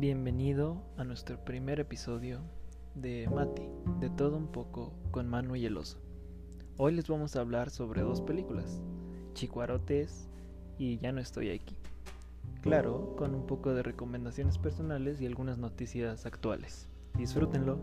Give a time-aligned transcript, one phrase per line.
[0.00, 2.40] Bienvenido a nuestro primer episodio
[2.94, 3.68] de Mati,
[4.00, 5.98] de todo un poco con Manu y el oso.
[6.78, 8.80] Hoy les vamos a hablar sobre dos películas,
[9.34, 10.30] Chicuarotes
[10.78, 11.76] y Ya no estoy aquí.
[12.62, 16.88] Claro, con un poco de recomendaciones personales y algunas noticias actuales.
[17.18, 17.78] Disfrútenlo.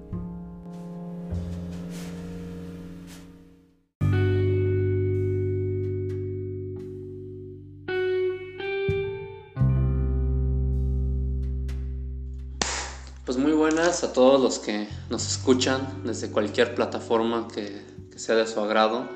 [14.04, 17.82] A todos los que nos escuchan desde cualquier plataforma que,
[18.16, 19.08] sea de su agrado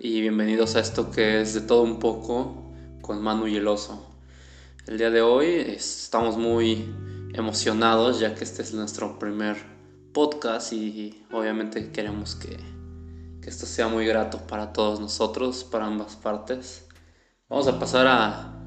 [0.00, 4.06] y bienvenidos a esto que es de todo un poco con Manu y el oso.
[4.86, 6.92] El día de hoy estamos muy
[7.32, 9.56] emocionados ya que este es nuestro primer
[10.12, 12.58] podcast y obviamente queremos que,
[13.40, 16.86] que esto sea muy grato para todos nosotros, para ambas partes.
[17.48, 18.58] Vamos a pasar a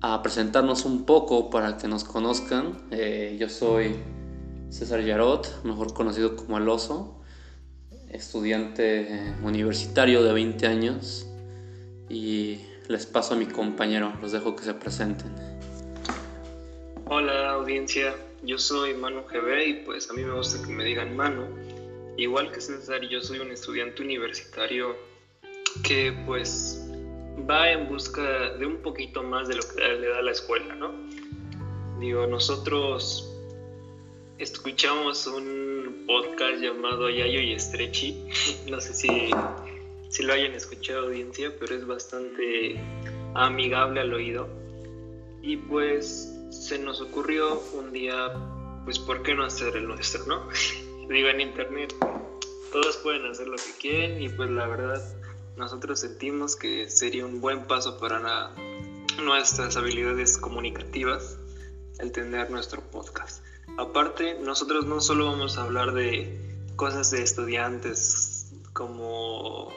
[0.00, 2.78] a presentarnos un poco para que nos conozcan.
[2.90, 3.96] Eh, yo soy
[4.70, 7.22] César Yarot, mejor conocido como El Oso,
[8.10, 11.26] estudiante universitario de 20 años
[12.08, 15.32] y les paso a mi compañero, los dejo que se presenten.
[17.06, 21.16] Hola audiencia, yo soy Manu GB y pues a mí me gusta que me digan
[21.16, 21.46] Manu.
[22.18, 24.96] Igual que César, yo soy un estudiante universitario
[25.82, 26.84] que pues
[27.48, 30.92] va en busca de un poquito más de lo que le da la escuela, ¿no?
[31.98, 33.37] Digo, nosotros
[34.38, 38.28] escuchamos un podcast llamado Yayo y Estrechi,
[38.70, 39.30] no sé si,
[40.08, 42.80] si lo hayan escuchado audiencia, pero es bastante
[43.34, 44.48] amigable al oído.
[45.42, 48.32] Y pues se nos ocurrió un día,
[48.84, 50.48] pues, ¿por qué no hacer el nuestro, no?
[51.08, 51.94] Digo, en internet
[52.72, 55.02] todos pueden hacer lo que quieren y pues la verdad
[55.56, 58.52] nosotros sentimos que sería un buen paso para
[59.18, 61.38] nuestras habilidades comunicativas
[61.98, 63.42] el tener nuestro podcast.
[63.78, 66.36] Aparte, nosotros no solo vamos a hablar de
[66.74, 69.72] cosas de estudiantes como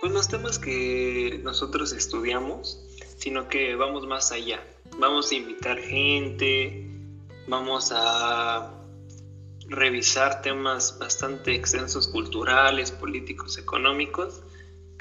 [0.00, 2.80] pues los temas que nosotros estudiamos,
[3.18, 4.64] sino que vamos más allá.
[4.98, 6.88] Vamos a invitar gente,
[7.48, 8.72] vamos a
[9.68, 14.42] revisar temas bastante extensos culturales, políticos, económicos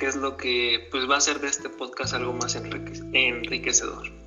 [0.01, 4.20] que es lo que pues va a hacer de este podcast algo más enriquecedor.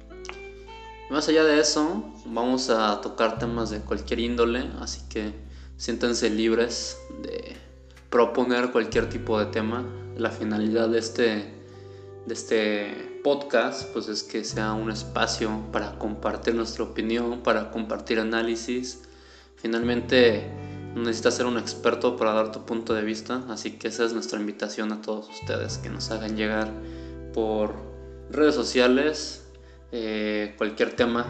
[1.10, 5.34] Más allá de eso, vamos a tocar temas de cualquier índole, así que
[5.76, 7.56] siéntense libres de
[8.08, 9.84] proponer cualquier tipo de tema.
[10.16, 11.54] La finalidad de este,
[12.26, 18.18] de este podcast pues es que sea un espacio para compartir nuestra opinión, para compartir
[18.18, 19.02] análisis.
[19.56, 20.50] Finalmente
[20.94, 24.14] no necesitas ser un experto para dar tu punto de vista, así que esa es
[24.14, 26.72] nuestra invitación a todos ustedes, que nos hagan llegar
[27.34, 27.74] por
[28.30, 29.43] redes sociales
[29.92, 31.26] eh, cualquier tema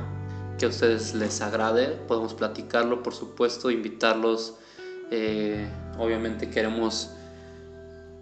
[0.59, 4.55] que a ustedes les agrade, podemos platicarlo, por supuesto, invitarlos.
[5.11, 7.11] Eh, obviamente queremos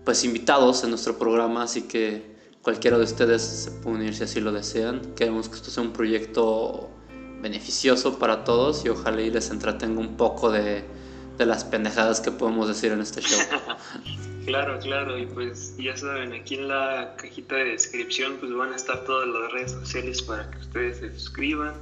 [0.05, 4.41] pues invitados en nuestro programa, así que cualquiera de ustedes se puede unir si así
[4.41, 5.01] lo desean.
[5.15, 6.91] Queremos que esto sea un proyecto
[7.41, 10.85] beneficioso para todos y ojalá y les entretenga un poco de
[11.39, 13.41] de las pendejadas que podemos decir en este show.
[14.47, 18.77] claro, claro, y pues ya saben, aquí en la cajita de descripción pues van a
[18.77, 21.75] estar todas las redes sociales para que ustedes se suscriban.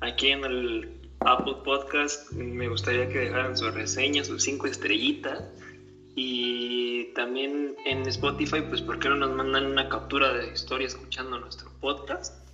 [0.00, 5.42] Aquí en el Apple Podcast me gustaría que dejaran su reseña, sus cinco estrellitas.
[6.14, 11.38] Y también en Spotify, pues ¿por qué no nos mandan una captura de historia escuchando
[11.38, 12.47] nuestro podcast?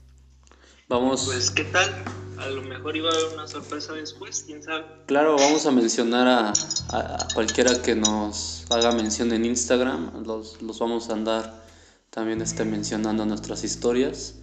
[0.88, 1.24] Vamos.
[1.24, 1.90] Pues, ¿qué tal?
[2.38, 4.84] A lo mejor iba a haber una sorpresa después, quién sabe.
[5.06, 6.52] Claro, vamos a mencionar a,
[6.90, 10.24] a, cualquiera que nos haga mención en Instagram.
[10.26, 11.64] Los, los vamos a andar
[12.10, 14.34] también este, mencionando nuestras historias.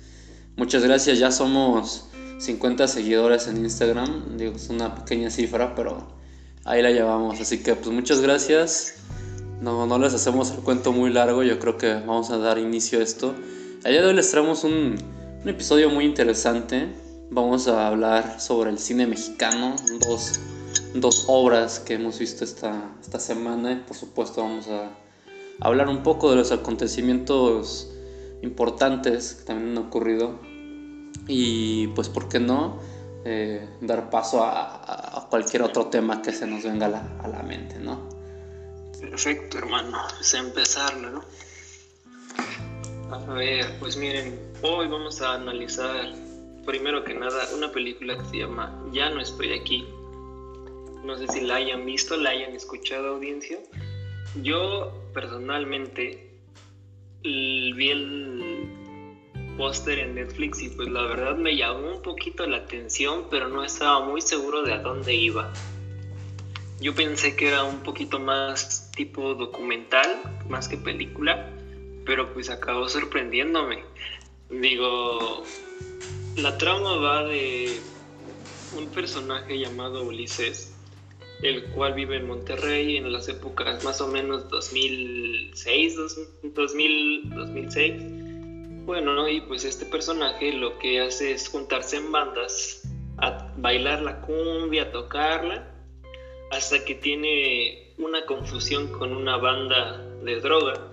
[0.55, 2.05] Muchas gracias, ya somos
[2.39, 4.37] 50 seguidores en Instagram.
[4.37, 6.07] Digo, es una pequeña cifra, pero
[6.65, 7.39] ahí la llevamos.
[7.39, 8.95] Así que, pues, muchas gracias.
[9.61, 12.99] No, no les hacemos el cuento muy largo, yo creo que vamos a dar inicio
[12.99, 13.35] a esto.
[13.83, 16.87] Allá de hoy les traemos un un episodio muy interesante.
[17.31, 20.39] Vamos a hablar sobre el cine mexicano, dos,
[20.93, 24.91] dos obras que hemos visto esta, esta semana por supuesto vamos a
[25.61, 27.91] hablar un poco de los acontecimientos
[28.41, 30.39] importantes que también han ocurrido
[31.27, 32.79] y pues por qué no
[33.23, 37.79] eh, dar paso a, cualquier otro tema que se nos venga a la, a mente,
[37.79, 38.09] ¿no?
[38.99, 39.97] Perfecto, hermano.
[40.19, 41.23] Es empezar, ¿no?
[43.09, 46.13] A ver, pues miren, hoy vamos a analizar
[46.65, 49.87] primero que nada una película que se llama Ya no estoy aquí.
[51.03, 53.57] No sé si la hayan visto, la hayan escuchado audiencia.
[54.43, 56.29] Yo personalmente
[57.23, 58.69] vi el
[59.57, 63.63] póster en Netflix y pues la verdad me llamó un poquito la atención, pero no
[63.63, 65.51] estaba muy seguro de a dónde iba.
[66.79, 71.49] Yo pensé que era un poquito más tipo documental, más que película,
[72.05, 73.83] pero pues acabó sorprendiéndome.
[74.51, 75.43] Digo,
[76.35, 77.79] la trama va de
[78.77, 80.75] un personaje llamado Ulises,
[81.41, 85.95] el cual vive en Monterrey en las épocas más o menos 2006,
[86.53, 87.93] 2000, 2006.
[88.85, 92.81] Bueno, y pues este personaje lo que hace es juntarse en bandas,
[93.19, 95.73] a bailar la cumbia, a tocarla,
[96.51, 100.91] hasta que tiene una confusión con una banda de droga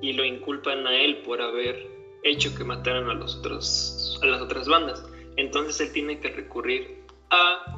[0.00, 1.97] y lo inculpan a él por haber
[2.28, 5.02] hecho que mataran a, los otros, a las otras bandas.
[5.36, 7.76] Entonces él tiene que recurrir a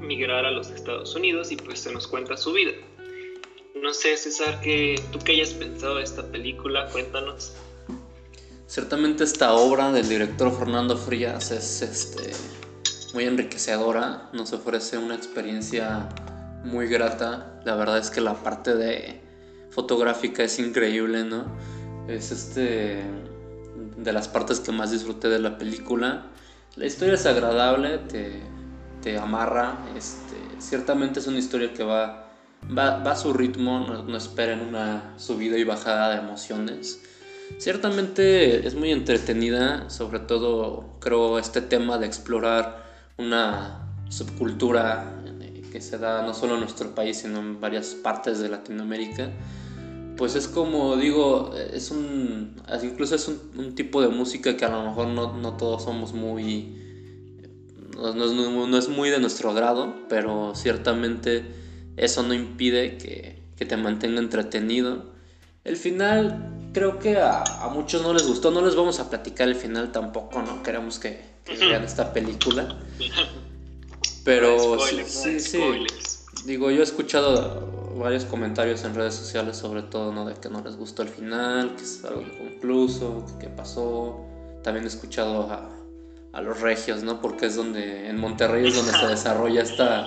[0.00, 2.72] migrar a los Estados Unidos y pues se nos cuenta su vida.
[3.80, 7.54] No sé, César, que tú que hayas pensado de esta película, cuéntanos.
[8.66, 12.32] Ciertamente esta obra del director Fernando Frías es este,
[13.14, 16.08] muy enriquecedora, nos ofrece una experiencia
[16.64, 17.60] muy grata.
[17.64, 19.20] La verdad es que la parte de
[19.70, 21.46] fotográfica es increíble, ¿no?
[22.08, 23.02] Es este
[23.98, 26.26] de las partes que más disfruté de la película.
[26.76, 28.42] La historia es agradable, te,
[29.02, 29.78] te amarra.
[29.96, 32.30] Este, ciertamente es una historia que va,
[32.76, 37.02] va, va a su ritmo, no, no, esperen una subida y bajada de emociones.
[37.58, 42.84] Ciertamente es muy entretenida, sobre todo creo este tema de explorar
[43.16, 45.14] una subcultura
[45.72, 49.30] que se da no solo en nuestro país, sino en varias partes de Latinoamérica
[50.18, 54.82] pues es como digo, es un, incluso es un, tipo de música que a lo
[54.82, 56.76] mejor no, todos somos muy,
[57.96, 61.44] no, es muy de nuestro grado, pero ciertamente
[61.96, 65.04] eso no impide que, te mantenga entretenido.
[65.64, 69.54] El final creo que a, muchos no les gustó, no les vamos a platicar el
[69.54, 71.22] final tampoco, no queremos que,
[71.60, 72.76] vean esta película.
[74.24, 75.60] Pero sí, sí, sí,
[76.44, 80.24] digo, yo he escuchado varios comentarios en redes sociales sobre todo, ¿no?
[80.26, 84.24] De que no les gustó el final, que es algo inconcluso, que qué pasó.
[84.62, 85.70] También he escuchado a,
[86.32, 87.20] a, los regios, ¿no?
[87.20, 90.06] Porque es donde, en Monterrey es donde se desarrolla esta,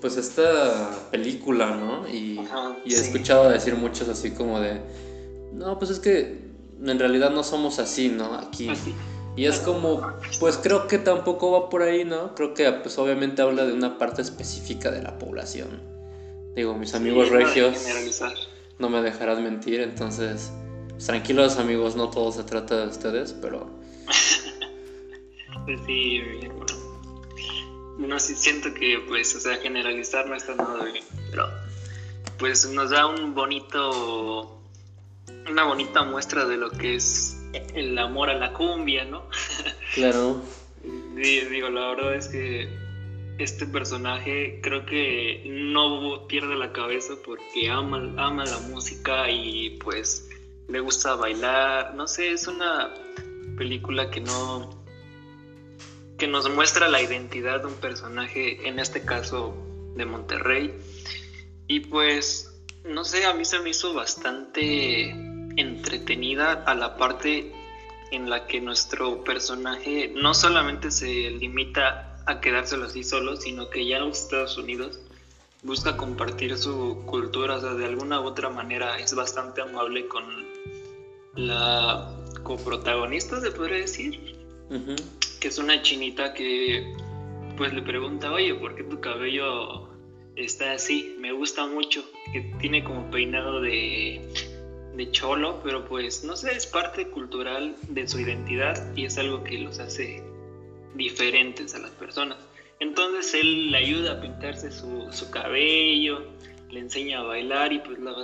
[0.00, 2.08] pues esta película, ¿no?
[2.08, 2.40] Y,
[2.84, 4.80] y he escuchado decir muchos así como de,
[5.52, 6.48] no, pues es que
[6.84, 8.34] en realidad no somos así, ¿no?
[8.34, 8.70] Aquí.
[9.36, 10.02] Y es como,
[10.40, 12.34] pues creo que tampoco va por ahí, ¿no?
[12.34, 15.97] Creo que pues obviamente habla de una parte específica de la población.
[16.58, 17.86] Digo, mis amigos regios
[18.80, 20.50] no me dejarán mentir, entonces,
[20.88, 23.70] pues, tranquilos amigos, no todo se trata de ustedes, pero...
[25.64, 26.20] pues sí,
[27.98, 31.48] no sí siento que, pues, o sea, generalizar no está nada bien, pero
[32.40, 34.60] pues nos da un bonito,
[35.48, 37.36] una bonita muestra de lo que es
[37.76, 39.28] el amor a la cumbia, ¿no?
[39.94, 40.42] Claro.
[41.14, 42.87] digo, la verdad es que
[43.38, 50.28] este personaje creo que no pierde la cabeza porque ama, ama la música y pues
[50.68, 51.94] le gusta bailar.
[51.94, 52.92] No sé, es una
[53.56, 54.78] película que no
[56.18, 59.54] que nos muestra la identidad de un personaje, en este caso
[59.94, 60.74] de Monterrey.
[61.68, 65.10] Y pues, no sé, a mí se me hizo bastante
[65.56, 67.52] entretenida a la parte
[68.10, 73.86] en la que nuestro personaje no solamente se limita a quedárselo así solo, sino que
[73.86, 75.00] ya en los Estados Unidos
[75.62, 80.24] busca compartir su cultura, o sea, de alguna u otra manera es bastante amable con
[81.34, 84.36] la coprotagonista, se podría decir,
[85.40, 86.94] que es una chinita que
[87.56, 89.88] pues le pregunta, oye, ¿por qué tu cabello
[90.36, 91.16] está así?
[91.18, 94.20] Me gusta mucho, que tiene como peinado de,
[94.94, 99.42] de cholo, pero pues no sé, es parte cultural de su identidad y es algo
[99.42, 100.22] que los hace
[100.98, 102.36] diferentes a las personas.
[102.80, 106.22] Entonces él le ayuda a pintarse su, su cabello,
[106.70, 108.14] le enseña a bailar y pues la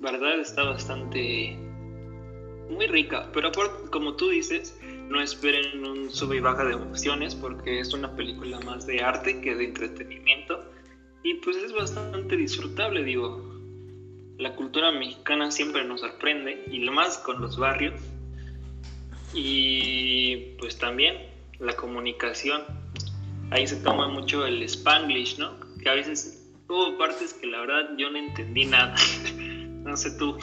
[0.00, 1.56] verdad está bastante
[2.68, 3.30] muy rica.
[3.32, 3.50] Pero
[3.90, 8.60] como tú dices, no esperen un sube y baja de emociones porque es una película
[8.60, 10.70] más de arte que de entretenimiento
[11.22, 13.52] y pues es bastante disfrutable, digo.
[14.36, 17.94] La cultura mexicana siempre nos sorprende y lo más con los barrios.
[19.32, 22.62] Y pues también la comunicación.
[23.50, 25.52] Ahí se toma mucho el spanglish, ¿no?
[25.82, 28.94] Que a veces hubo partes que la verdad yo no entendí nada.
[29.84, 30.36] no sé tú.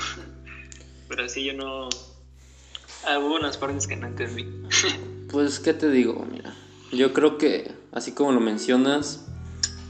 [1.10, 1.90] Pero así yo no...
[1.90, 4.46] Hubo unas partes que no entendí.
[5.32, 6.26] pues, ¿qué te digo?
[6.32, 6.56] Mira,
[6.92, 9.28] yo creo que, así como lo mencionas,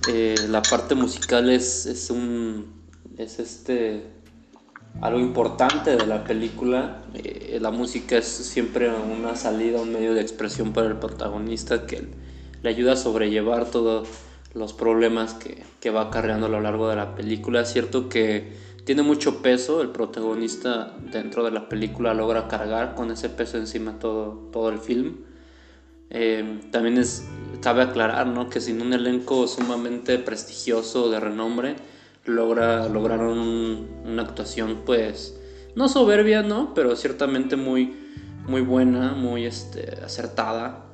[0.07, 2.81] eh, la parte musical es, es un...
[3.17, 4.20] Es este
[4.99, 7.03] algo importante de la película.
[7.13, 12.07] Eh, la música es siempre una salida, un medio de expresión para el protagonista que
[12.61, 14.07] le ayuda a sobrellevar todos
[14.53, 17.61] los problemas que, que va acarreando a lo largo de la película.
[17.61, 18.51] Es cierto que
[18.83, 23.99] tiene mucho peso, el protagonista dentro de la película logra cargar con ese peso encima
[23.99, 25.17] todo, todo el film.
[26.09, 27.25] Eh, también es,
[27.61, 28.49] cabe aclarar ¿no?
[28.49, 31.75] que sin un elenco sumamente prestigioso de renombre,
[32.25, 33.37] logra, lograron
[34.05, 35.39] una actuación pues
[35.75, 36.73] no soberbia, ¿no?
[36.73, 37.93] pero ciertamente muy,
[38.47, 40.85] muy buena, muy este, acertada.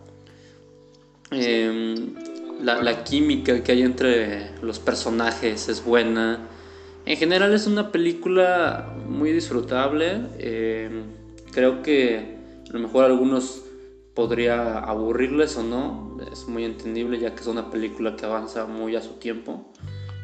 [1.32, 2.14] Em,
[2.62, 6.48] la, la, química que hay entre los personajes es buena.
[7.06, 10.22] En general es una película muy disfrutable.
[10.40, 11.04] Em,
[11.52, 12.38] creo que
[12.70, 13.64] a lo mejor algunos
[14.14, 18.96] podría aburrirles o no, es muy entendible ya que es una película que avanza muy
[18.96, 19.72] a su tiempo.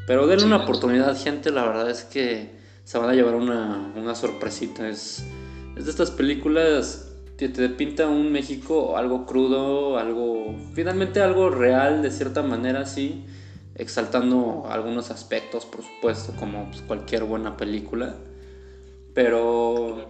[0.05, 2.51] Pero denle una oportunidad, gente, la verdad es que
[2.83, 4.87] se van a llevar una, una sorpresita.
[4.89, 5.23] Es,
[5.77, 12.01] es de estas películas que te pinta un México algo crudo, algo, finalmente algo real
[12.01, 13.25] de cierta manera, sí,
[13.75, 18.15] exaltando algunos aspectos, por supuesto, como pues, cualquier buena película.
[19.13, 20.09] Pero,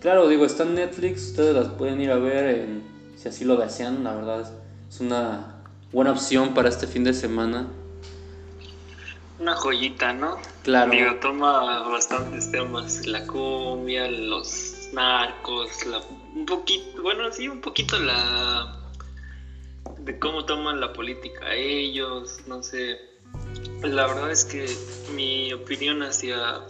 [0.00, 2.82] claro, digo, está en Netflix, ustedes las pueden ir a ver en
[3.16, 4.52] si así lo desean, la verdad
[4.88, 7.68] es una buena opción para este fin de semana.
[9.38, 10.38] Una joyita, ¿no?
[10.62, 10.92] Claro.
[10.92, 15.70] Digo, toma bastantes temas, la cumbia, los narcos,
[16.34, 18.80] un poquito, bueno, sí, un poquito la
[19.98, 22.98] de cómo toman la política ellos, no sé.
[23.82, 24.66] La verdad es que
[25.14, 26.62] mi opinión hacia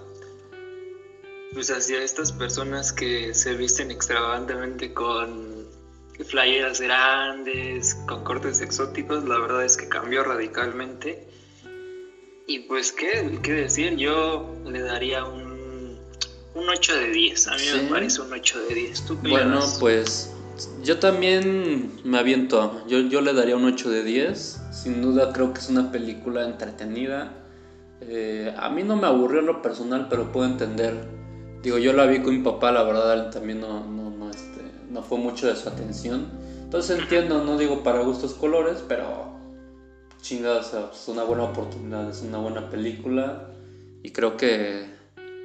[1.52, 5.68] pues hacia estas personas que se visten extravagantemente con
[6.30, 11.28] playeras grandes, con cortes exóticos, la verdad es que cambió radicalmente.
[12.46, 13.96] Y pues, ¿qué, qué decir?
[13.96, 15.98] Yo le daría un,
[16.54, 17.48] un 8 de 10.
[17.48, 19.04] A mí me parece un 8 de 10.
[19.22, 20.30] bueno, pues
[20.82, 22.84] yo también me aviento.
[22.86, 24.60] Yo, yo le daría un 8 de 10.
[24.72, 27.32] Sin duda creo que es una película entretenida.
[28.02, 30.94] Eh, a mí no me aburrió en lo personal, pero puedo entender.
[31.62, 34.30] Digo, yo la vi con mi papá, la verdad, también no, no, no,
[34.90, 36.28] no fue mucho de su atención.
[36.62, 39.33] Entonces entiendo, no digo para gustos colores, pero
[40.24, 43.50] chingados, es una buena oportunidad, es una buena película
[44.02, 44.86] y creo que,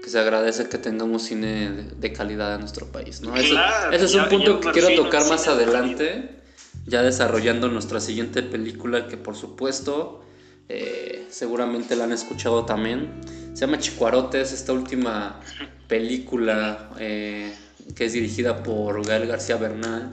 [0.01, 3.21] que se agradece que tengamos cine de, calidad en nuestro país.
[3.21, 3.35] ¿no?
[3.35, 3.55] ese,
[3.91, 6.41] es un punto que quiero tocar más adelante,
[6.85, 10.23] ya desarrollando nuestra siguiente película que por supuesto
[10.69, 13.11] eh, seguramente la han escuchado también.
[13.53, 15.41] Se llama Chicuarotes, esta última
[15.89, 16.91] película.
[16.99, 17.53] Eh,
[17.95, 20.11] que es dirigida por Gael García Bernal.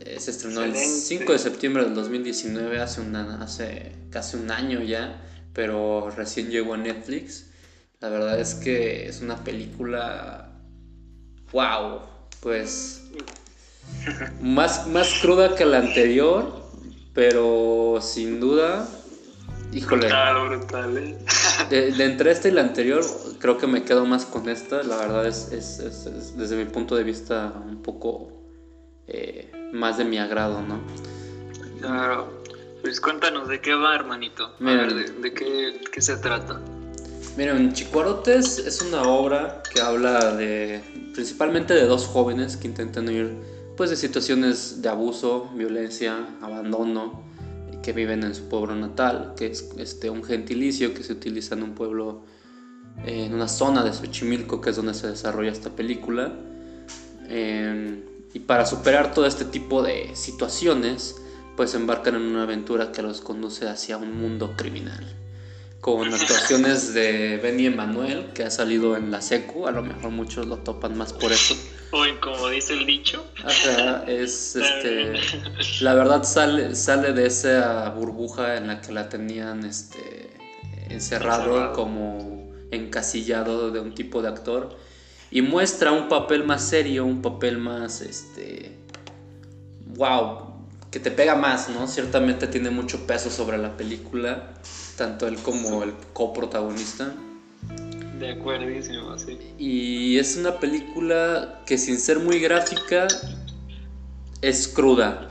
[0.00, 3.02] Eh, se estrenó el 5 de septiembre del 2019, hace,
[3.40, 7.46] hace casi un año ya, pero recién llegó a Netflix.
[8.00, 10.52] La verdad es que es una película,
[11.52, 12.00] wow,
[12.40, 13.02] pues
[14.40, 16.64] más, más cruda que la anterior,
[17.12, 18.88] pero sin duda
[19.72, 20.08] Híjole.
[20.08, 21.18] ¿eh?
[21.70, 23.04] De, entre esta y la anterior,
[23.38, 24.82] creo que me quedo más con esta.
[24.82, 28.37] La verdad es, es, desde mi punto de vista, un poco
[29.08, 30.80] eh, más de mi agrado, ¿no?
[31.80, 32.38] Claro.
[32.82, 34.54] Pues cuéntanos de qué va, hermanito.
[34.60, 36.60] A ver, de, qué, qué, se trata.
[37.36, 40.80] Miren, Chicuarotes es una obra que habla de
[41.12, 43.36] principalmente de dos jóvenes que intentan huir
[43.76, 47.22] pues de situaciones de abuso, violencia, abandono
[47.82, 51.62] que viven en su pueblo natal, que es este, un gentilicio que se utiliza en
[51.62, 52.24] un pueblo,
[53.06, 56.32] en una zona de Xochimilco, que es donde se desarrolla esta película.
[57.28, 58.02] Em,
[58.38, 61.16] y para superar todo este tipo de situaciones,
[61.56, 65.04] pues embarcan en una aventura que los conduce hacia un mundo criminal.
[65.80, 70.46] Con actuaciones de Benny Emanuel, que ha salido en la secu, a lo mejor muchos
[70.46, 71.56] lo topan más por eso.
[71.90, 73.26] O en como dice el dicho.
[74.06, 75.14] es este.
[75.80, 80.30] La verdad sale, sale de esa burbuja en la que la tenían este,
[80.90, 84.87] encerrado, como encasillado de un tipo de actor.
[85.30, 88.76] Y muestra un papel más serio, un papel más este.
[89.96, 90.48] Wow,
[90.90, 91.86] que te pega más, ¿no?
[91.86, 94.54] Ciertamente tiene mucho peso sobre la película,
[94.96, 97.12] tanto él como el coprotagonista.
[98.18, 99.38] De acuerdísimo, sí.
[99.58, 103.06] Y es una película que sin ser muy gráfica
[104.42, 105.28] es cruda.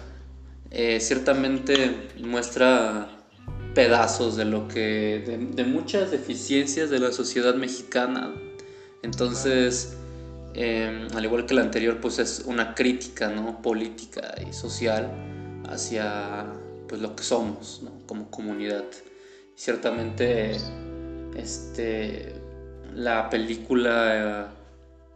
[0.72, 3.10] Eh, ciertamente muestra
[3.74, 5.50] pedazos de lo que.
[5.54, 8.34] De, muchas deficiencias de la sociedad mexicana.
[9.08, 9.94] Entonces,
[10.54, 13.62] em, al igual que la anterior, pues es una crítica ¿no?
[13.62, 15.10] política y social
[15.70, 16.46] hacia
[16.90, 18.84] pues, lo que somos como comunidad.
[19.56, 20.58] Ciertamente,
[21.38, 22.34] este
[22.94, 24.50] la película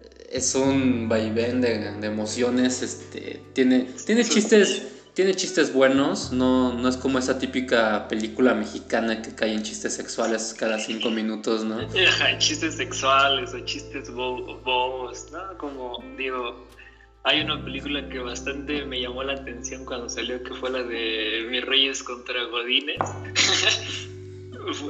[0.02, 4.84] eh, es un vaivén de, de emociones, este, tiene, tiene chistes
[5.14, 9.94] tiene chistes buenos, no, no es como esa típica película mexicana que cae en chistes
[9.94, 11.80] sexuales cada cinco minutos, ¿no?
[12.38, 15.58] chistes sexuales o chistes bobos, ¿no?
[15.58, 16.66] Como digo,
[17.24, 21.48] hay una película que bastante me llamó la atención cuando salió, que fue la de
[21.50, 22.98] Mis Reyes contra Godines.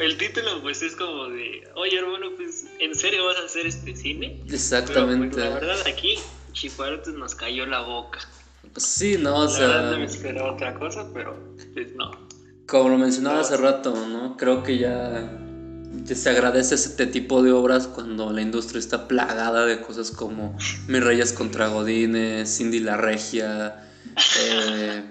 [0.01, 3.95] El título pues es como de, oye hermano, pues ¿en serio vas a hacer este
[3.95, 4.37] cine?
[4.41, 5.39] Pues, Exactamente.
[5.39, 6.19] la verdad aquí
[6.51, 8.19] Chicuarotes nos cayó la boca.
[8.77, 9.91] Sí, no, o sea.
[9.91, 12.11] no me esperaba otra cosa, pero pues, no.
[12.67, 14.37] Como lo mencionaba hace rato, ¿no?
[14.37, 15.29] Creo que ya,
[16.05, 21.03] se agradece este tipo de obras cuando la industria está plagada de cosas como Mis
[21.03, 23.89] Reyes contra Godines, Cindy la Regia,
[24.39, 25.03] eh,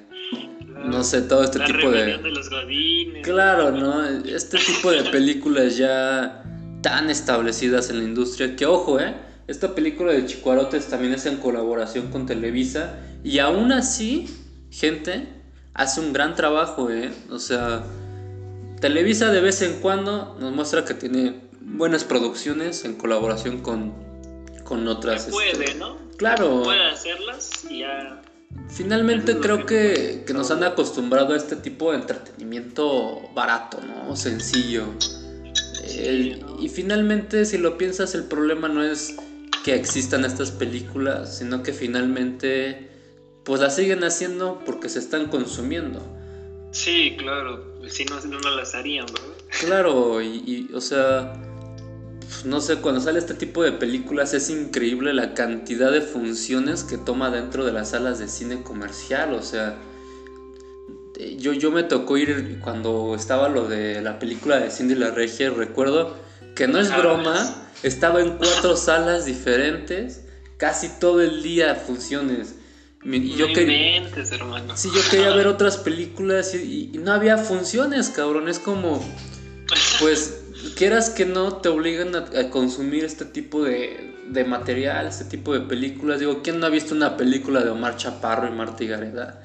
[0.86, 2.18] no sé, todo este tipo de.
[2.18, 3.22] de los Godines.
[3.24, 4.04] Claro, ¿no?
[4.04, 6.42] Este tipo de películas ya
[6.82, 9.14] tan establecidas en la industria que, ojo, ¿eh?
[9.50, 14.32] Esta película de Chicuarotes también es en colaboración con Televisa y aún así,
[14.70, 15.26] gente,
[15.74, 17.10] hace un gran trabajo, ¿eh?
[17.30, 17.82] O sea,
[18.80, 23.92] Televisa de vez en cuando nos muestra que tiene buenas producciones en colaboración con,
[24.62, 25.24] con otras.
[25.24, 25.96] Se puede, este, ¿no?
[26.16, 26.62] Claro.
[26.62, 28.22] Puede hacerlas y ya.
[28.68, 34.14] Finalmente creo que, que, nos han acostumbrado a este tipo de entretenimiento barato, ¿no?
[34.14, 34.84] Sencillo.
[36.60, 39.16] Y finalmente, si lo piensas, el problema no es
[39.64, 42.90] que existan estas películas, sino que finalmente
[43.44, 46.00] pues las siguen haciendo porque se están consumiendo.
[46.72, 49.34] Sí, claro, si no, no las harían, ¿verdad?
[49.60, 51.32] Claro, y, o sea,
[52.20, 56.84] pues, no sé, cuando sale este tipo de películas es increíble la cantidad de funciones
[56.84, 59.76] que toma dentro de las salas de cine comercial, o sea,
[61.38, 65.50] yo, yo me tocó ir cuando estaba lo de la película de Cindy la Regia,
[65.50, 66.16] recuerdo
[66.60, 70.26] que no es broma, estaba en cuatro salas diferentes,
[70.58, 72.56] casi todo el día funciones
[73.02, 74.76] y yo quería, hermano.
[74.76, 78.46] Sí, yo quería ver otras películas y, no había funciones, cabrón.
[78.48, 79.02] Es como,
[80.00, 80.44] pues,
[80.76, 85.60] quieras que no, te obligan a, consumir este tipo de, de, material, este tipo de
[85.60, 86.20] películas.
[86.20, 89.42] Digo, ¿quién no ha visto una película de Omar Chaparro y Marta Gareda?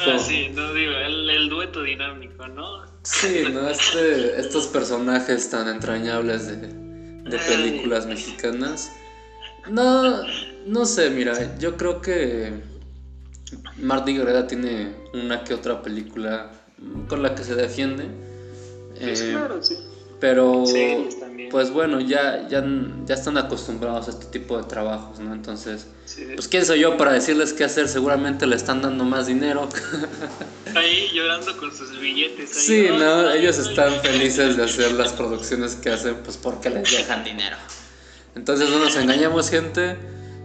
[0.00, 2.93] Ah, sí, no digo, el, dueto dinámico, ¿no?
[3.04, 3.68] Sí, ¿no?
[3.68, 8.90] Este, estos personajes tan entrañables de, de películas mexicanas.
[9.70, 10.22] No,
[10.66, 12.52] no sé, mira, yo creo que
[13.76, 16.50] Marty Gareda tiene una que otra película
[17.08, 18.06] con la que se defiende.
[18.98, 19.76] Pues eh, claro, sí.
[20.20, 20.64] Pero,
[21.54, 22.64] pues bueno, ya, ya,
[23.06, 25.32] ya están acostumbrados a este tipo de trabajos, ¿no?
[25.32, 25.86] Entonces,
[26.34, 29.68] pues quién soy yo para decirles qué hacer, seguramente le están dando más dinero.
[30.74, 32.50] Ahí llorando con sus billetes.
[32.50, 33.30] sí, ¿no?
[33.30, 37.56] Ellos están felices de hacer las producciones que hacen, pues porque les dejan dinero.
[38.34, 39.96] Entonces no nos engañamos, gente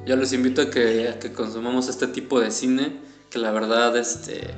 [0.05, 2.97] yo les invito a que, que consumamos este tipo de cine,
[3.31, 4.53] que la verdad este,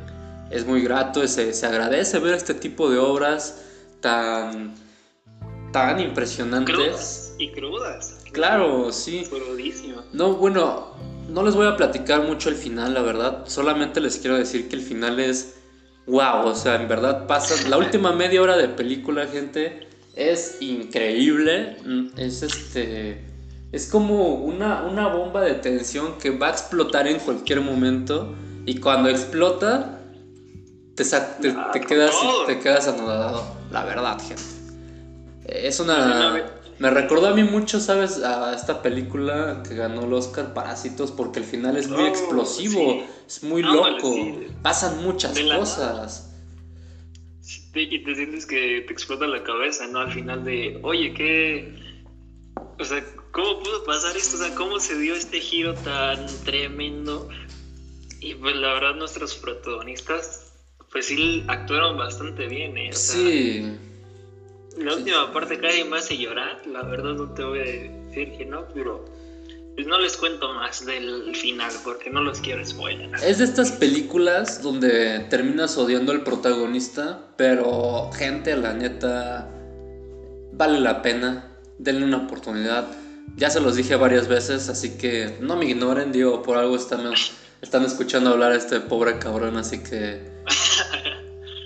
[0.50, 3.62] es muy grato, se, se agradece ver este tipo de obras
[4.02, 4.81] tan,
[5.72, 7.36] tan impresionantes.
[7.38, 8.24] y crudas.
[8.32, 9.28] Claro, sí.
[10.14, 10.96] No, bueno,
[11.30, 13.44] no les voy a platicar mucho el final, la verdad.
[13.48, 15.56] Solamente les quiero decir que el final es
[16.08, 16.46] wow.
[16.46, 17.68] O sea, en verdad pasa.
[17.70, 21.78] La última media hora de película, gente, es increíble.
[22.18, 23.32] Es este
[23.72, 28.78] es como una, una bomba de tensión que va a explotar en cualquier momento y
[28.80, 30.02] cuando explota
[30.96, 31.18] te, te,
[31.56, 32.14] ah, quedas,
[32.48, 34.61] te quedas anodado, la verdad, gente.
[35.46, 36.52] Es una...
[36.82, 38.24] Me recordó a mí mucho, ¿sabes?
[38.24, 43.04] A esta película que ganó el Oscar Parásitos porque el final es muy oh, explosivo,
[43.28, 44.16] es muy loco,
[44.64, 46.34] pasan muchas cosas.
[47.76, 50.00] y te sientes que te explota la cabeza, ¿no?
[50.00, 51.72] Al final de, oye, ¿qué?
[52.80, 54.38] O sea, ¿cómo pudo pasar esto?
[54.38, 57.30] O sea, ¿cómo se dio este giro tan tremendo?
[58.22, 60.52] Y pues la verdad nuestros protagonistas,
[60.92, 62.90] pues sí actuaron bastante bien, ¿eh?
[62.92, 63.78] sí.
[64.78, 68.46] La última parte casi me hace llorar, la verdad no te voy a decir que
[68.46, 69.06] no, pero
[69.76, 73.10] pues no les cuento más del final porque no los quiero spoiler.
[73.24, 79.50] Es de estas películas donde terminas odiando al protagonista, pero gente, la neta,
[80.54, 82.86] vale la pena denle una oportunidad.
[83.36, 87.12] Ya se los dije varias veces, así que no me ignoren, digo, por algo están,
[87.62, 90.22] están escuchando hablar a este pobre cabrón, así que...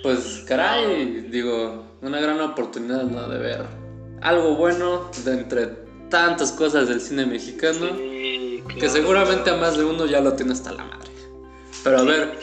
[0.06, 3.28] Pues caray, digo, una gran oportunidad ¿no?
[3.28, 3.66] de ver
[4.22, 5.66] algo bueno de entre
[6.10, 7.88] tantas cosas del cine mexicano,
[8.78, 11.10] que seguramente a más de uno ya lo tiene hasta la madre.
[11.82, 12.38] Pero a ver,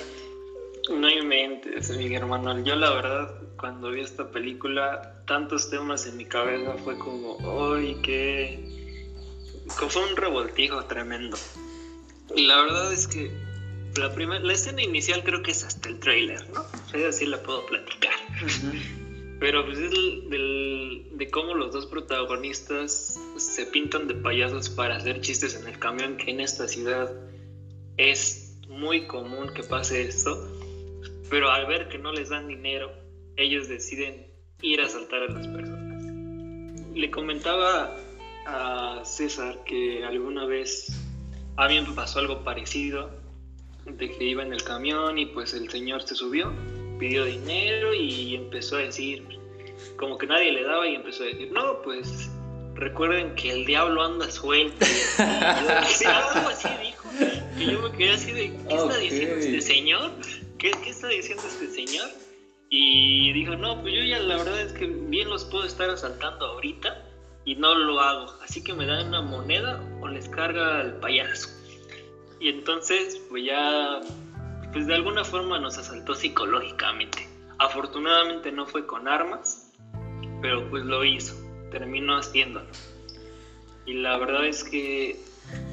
[0.89, 2.61] No inventes, mi hermano.
[2.65, 7.37] Yo la verdad, cuando vi esta película, tantos temas en mi cabeza fue como,
[7.73, 8.59] ¡ay, qué!
[9.69, 11.37] Fue un revoltijo tremendo.
[12.35, 13.31] Y la verdad es que
[13.97, 16.65] la, primera, la escena inicial creo que es hasta el trailer, ¿no?
[17.07, 18.13] así la puedo platicar.
[19.39, 25.21] Pero pues es del, de cómo los dos protagonistas se pintan de payasos para hacer
[25.21, 27.11] chistes en el camión, que en esta ciudad
[27.97, 30.47] es muy común que pase esto.
[31.29, 32.91] Pero al ver que no les dan dinero,
[33.35, 34.27] ellos deciden
[34.61, 36.03] ir a asaltar a las personas.
[36.95, 37.97] Le comentaba
[38.45, 40.91] a César que alguna vez
[41.57, 43.22] a mí me pasó algo parecido,
[43.85, 46.53] de que iba en el camión y pues el señor se subió
[47.03, 49.27] pidió dinero y empezó a decir,
[49.97, 52.29] como que nadie le daba y empezó a decir, no, pues
[52.75, 54.85] recuerden que el diablo anda suelto.
[54.85, 55.19] Y
[56.05, 57.09] algo así dijo,
[57.57, 60.11] que yo me quedé así de, ¿qué está diciendo este señor?
[60.57, 62.09] ¿Qué, ¿Qué está diciendo este señor?
[62.69, 66.45] Y dijo, no, pues yo ya la verdad es que bien los puedo estar asaltando
[66.45, 67.05] ahorita
[67.45, 68.33] y no lo hago.
[68.41, 71.49] Así que me dan una moneda o les carga el payaso.
[72.43, 74.01] Y entonces, pues ya
[74.73, 77.29] pues de alguna forma nos asaltó psicológicamente.
[77.57, 79.71] Afortunadamente no fue con armas,
[80.41, 81.35] pero pues lo hizo,
[81.71, 82.67] terminó haciéndolo.
[83.85, 85.21] Y la verdad es que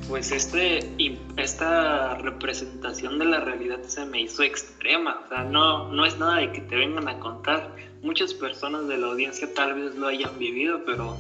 [0.07, 0.89] pues este,
[1.37, 5.23] esta representación de la realidad se me hizo extrema.
[5.25, 7.75] O sea, no, no es nada de que te vengan a contar.
[8.01, 11.17] Muchas personas de la audiencia tal vez lo hayan vivido, pero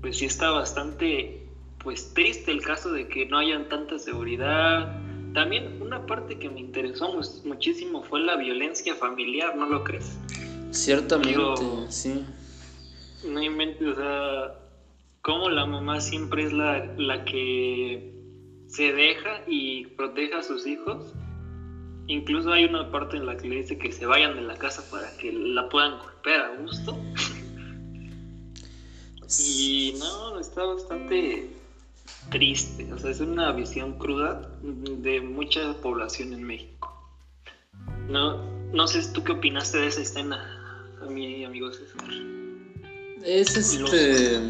[0.00, 1.45] pues sí está bastante
[1.86, 5.00] pues triste el caso de que no hayan tanta seguridad,
[5.34, 10.18] también una parte que me interesó muchísimo fue la violencia familiar, ¿no lo crees?
[10.72, 11.38] Ciertamente,
[11.90, 12.24] sí.
[13.24, 14.58] No inventes, o sea,
[15.22, 18.12] cómo la mamá siempre es la, la que
[18.66, 21.14] se deja y protege a sus hijos.
[22.08, 24.82] Incluso hay una parte en la que le dice que se vayan de la casa
[24.90, 26.98] para que la puedan golpear a gusto.
[29.38, 31.55] y no, está bastante
[32.30, 36.92] triste, o sea, es una visión cruda de mucha población en México.
[38.08, 38.42] No,
[38.72, 42.08] no sé, ¿tú qué opinaste de esa escena, a mi amigo César?
[43.24, 44.40] Es este...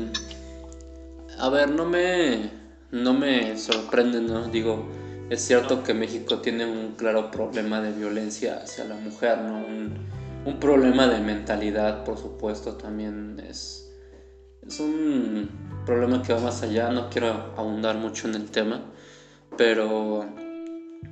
[1.38, 2.50] A ver, no me,
[2.90, 4.48] no me sorprende, ¿no?
[4.48, 4.88] Digo,
[5.28, 9.58] es cierto que México tiene un claro problema de violencia hacia la mujer, ¿no?
[9.58, 9.98] Un,
[10.46, 13.92] un problema de mentalidad, por supuesto, también es,
[14.66, 15.50] es un
[15.87, 18.83] problema que va más allá, no quiero ahondar mucho en el tema,
[19.57, 20.27] pero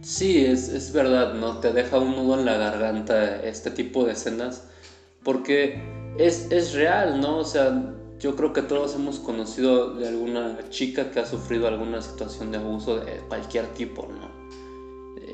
[0.03, 1.59] sí, es, es verdad, ¿no?
[1.61, 4.69] Te deja un nudo en la garganta este tipo de escenas,
[5.23, 5.81] porque
[6.19, 7.39] es, es real, ¿no?
[7.39, 12.03] O sea, yo creo que todos hemos conocido de alguna chica que ha sufrido alguna
[12.03, 14.35] situación de abuso de cualquier tipo, ¿no?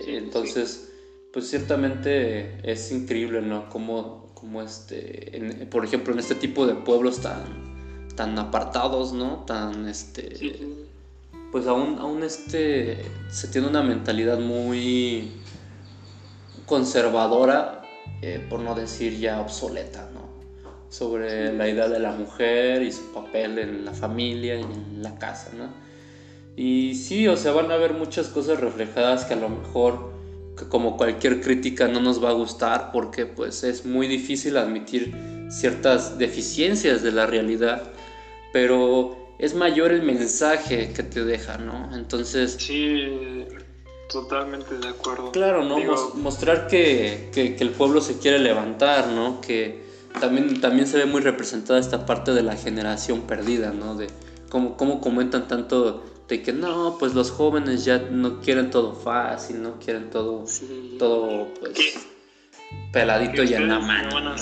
[0.07, 0.93] Entonces,
[1.33, 3.69] pues ciertamente es increíble, ¿no?
[3.69, 7.70] Como, como este, por ejemplo, en este tipo de pueblos tan,
[8.15, 9.45] tan apartados, ¿no?
[9.47, 10.77] Tan, este,
[11.53, 15.33] pues aún, aún este, se tiene una mentalidad muy
[16.67, 17.83] conservadora,
[18.23, 20.21] eh, por no decir ya obsoleta, ¿no?
[20.89, 25.19] Sobre la idea de la mujer y su papel en la familia y en la
[25.19, 25.69] casa, ¿no?
[26.57, 30.13] Y sí, o sea, van a haber muchas cosas reflejadas que a lo mejor,
[30.57, 35.15] que como cualquier crítica, no nos va a gustar porque pues es muy difícil admitir
[35.49, 37.83] ciertas deficiencias de la realidad
[38.53, 41.95] pero es mayor el mensaje que te deja, ¿no?
[41.97, 42.57] Entonces...
[42.59, 43.47] Sí,
[44.11, 45.33] totalmente de acuerdo.
[45.33, 45.79] Claro, ¿no?
[46.15, 49.41] mostrar que, el pueblo se quiere levantar, ¿no?
[49.41, 49.83] Que
[50.21, 53.95] también, también se ve muy representada esta parte de la generación perdida, ¿no?
[53.95, 54.09] De
[54.51, 59.63] cómo, cómo comentan tanto de que no, pues los jóvenes ya no quieren todo fácil,
[59.63, 60.45] no quieren todo,
[60.99, 61.99] todo pues
[62.93, 64.35] peladito y en la mano.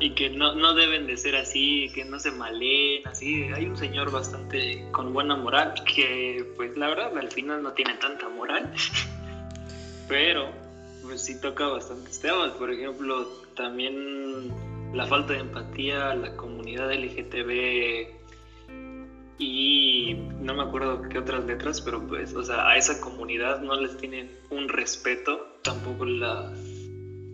[0.00, 3.44] y que no, no deben de ser así, que no se malen, así.
[3.54, 7.94] Hay un señor bastante con buena moral que, pues la verdad, al final no tiene
[7.94, 8.72] tanta moral,
[10.08, 10.50] pero
[11.02, 12.52] pues sí toca bastantes temas.
[12.52, 14.52] Por ejemplo, también
[14.94, 18.18] la falta de empatía a la comunidad LGTB
[19.38, 23.80] y no me acuerdo qué otras letras, pero pues, o sea, a esa comunidad no
[23.80, 26.50] les tienen un respeto, tampoco las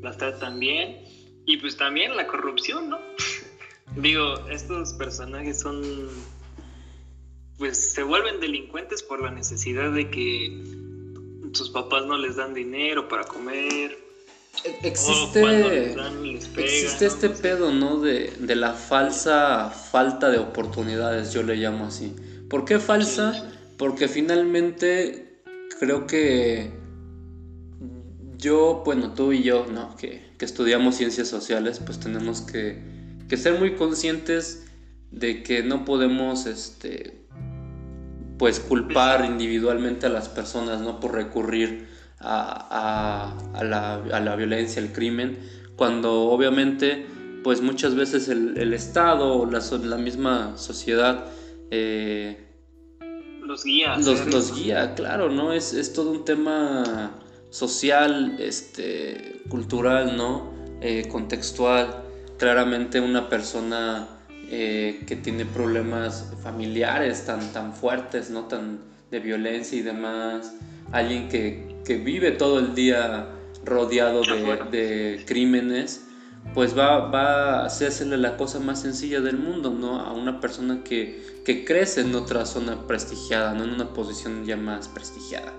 [0.05, 1.05] las tratan bien.
[1.47, 2.99] Y pues también la corrupción, ¿no?
[3.97, 5.83] Digo, estos personajes son,
[7.59, 10.65] pues se vuelven delincuentes por la necesidad de que
[11.53, 13.99] sus papás no les dan dinero para comer.
[14.83, 15.97] Existe,
[16.57, 18.01] existe este pedo, ¿no?
[18.01, 22.15] De, de, la falsa falta de oportunidades, yo le llamo así.
[22.49, 23.53] ¿Por qué falsa?
[23.77, 25.43] Porque finalmente
[25.81, 26.71] creo que
[28.39, 29.97] yo, bueno, tú y yo, ¿no?
[29.97, 32.83] Que, que estudiamos ciencias sociales, pues tenemos que,
[33.29, 34.67] que, ser muy conscientes
[35.11, 37.27] de que no podemos, este,
[38.39, 41.01] pues culpar individualmente a las personas, ¿no?
[41.01, 45.39] Por recurrir a, a, a, la, a la, violencia, al crimen,
[45.77, 47.07] cuando obviamente,
[47.43, 51.27] pues muchas veces el, el Estado o la, la misma sociedad...
[51.71, 52.41] Eh,
[53.43, 53.97] los guía.
[53.97, 55.53] Los, los, guía, claro, ¿no?
[55.53, 57.21] Es, es todo un tema
[57.55, 60.51] social, este, cultural, ¿no?
[60.81, 62.03] Eh, contextual.
[62.37, 64.09] Claramente una persona
[64.51, 68.47] eh, que tiene problemas familiares tan, tan fuertes, ¿no?
[68.47, 68.81] Tan
[69.13, 70.53] de violencia y demás.
[70.91, 73.29] Alguien que, que vive todo el día
[73.65, 76.07] rodeado de, de crímenes,
[76.55, 80.01] pues va, va, a hacerle la cosa más sencilla del mundo, ¿no?
[80.01, 83.63] A una persona que, que crece en otra zona prestigiada, ¿no?
[83.63, 85.53] En una posición ya más prestigiada.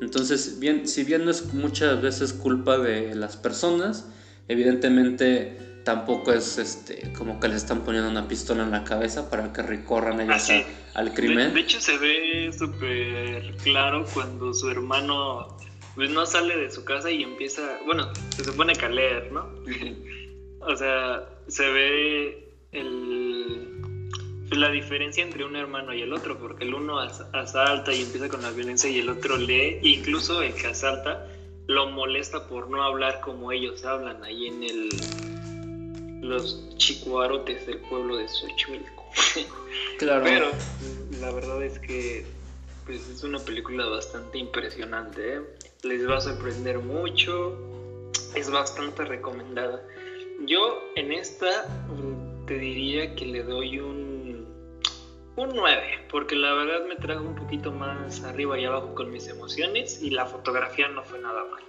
[0.00, 4.06] Entonces, bien, si bien no es muchas veces culpa de las personas,
[4.48, 9.52] evidentemente tampoco es este como que les están poniendo una pistola en la cabeza para
[9.52, 11.48] que recorran ellos ah, al crimen.
[11.48, 15.56] De, de, hecho, se ve súper claro cuando su hermano
[15.94, 19.48] pues, no sale de su casa y empieza, bueno, se supone que a leer, ¿no?
[20.60, 23.75] o sea, se ve el
[24.50, 28.42] la diferencia entre un hermano y el otro, porque el uno asalta y empieza con
[28.42, 31.26] la violencia y el otro lee, e incluso el que asalta
[31.66, 34.88] lo molesta por no hablar como ellos hablan ahí en el
[36.22, 39.04] los chicuarotes del pueblo de Xochimilco.
[39.98, 40.24] Claro.
[40.24, 40.50] Pero
[41.20, 42.24] la verdad es que
[42.84, 45.40] pues, es una película bastante impresionante, ¿eh?
[45.82, 47.56] les va a sorprender mucho,
[48.34, 49.82] es bastante recomendada.
[50.46, 51.66] Yo en esta
[52.46, 54.15] te diría que le doy un
[55.36, 59.28] un 9, porque la verdad me trajo un poquito más arriba y abajo con mis
[59.28, 61.62] emociones y la fotografía no fue nada mal.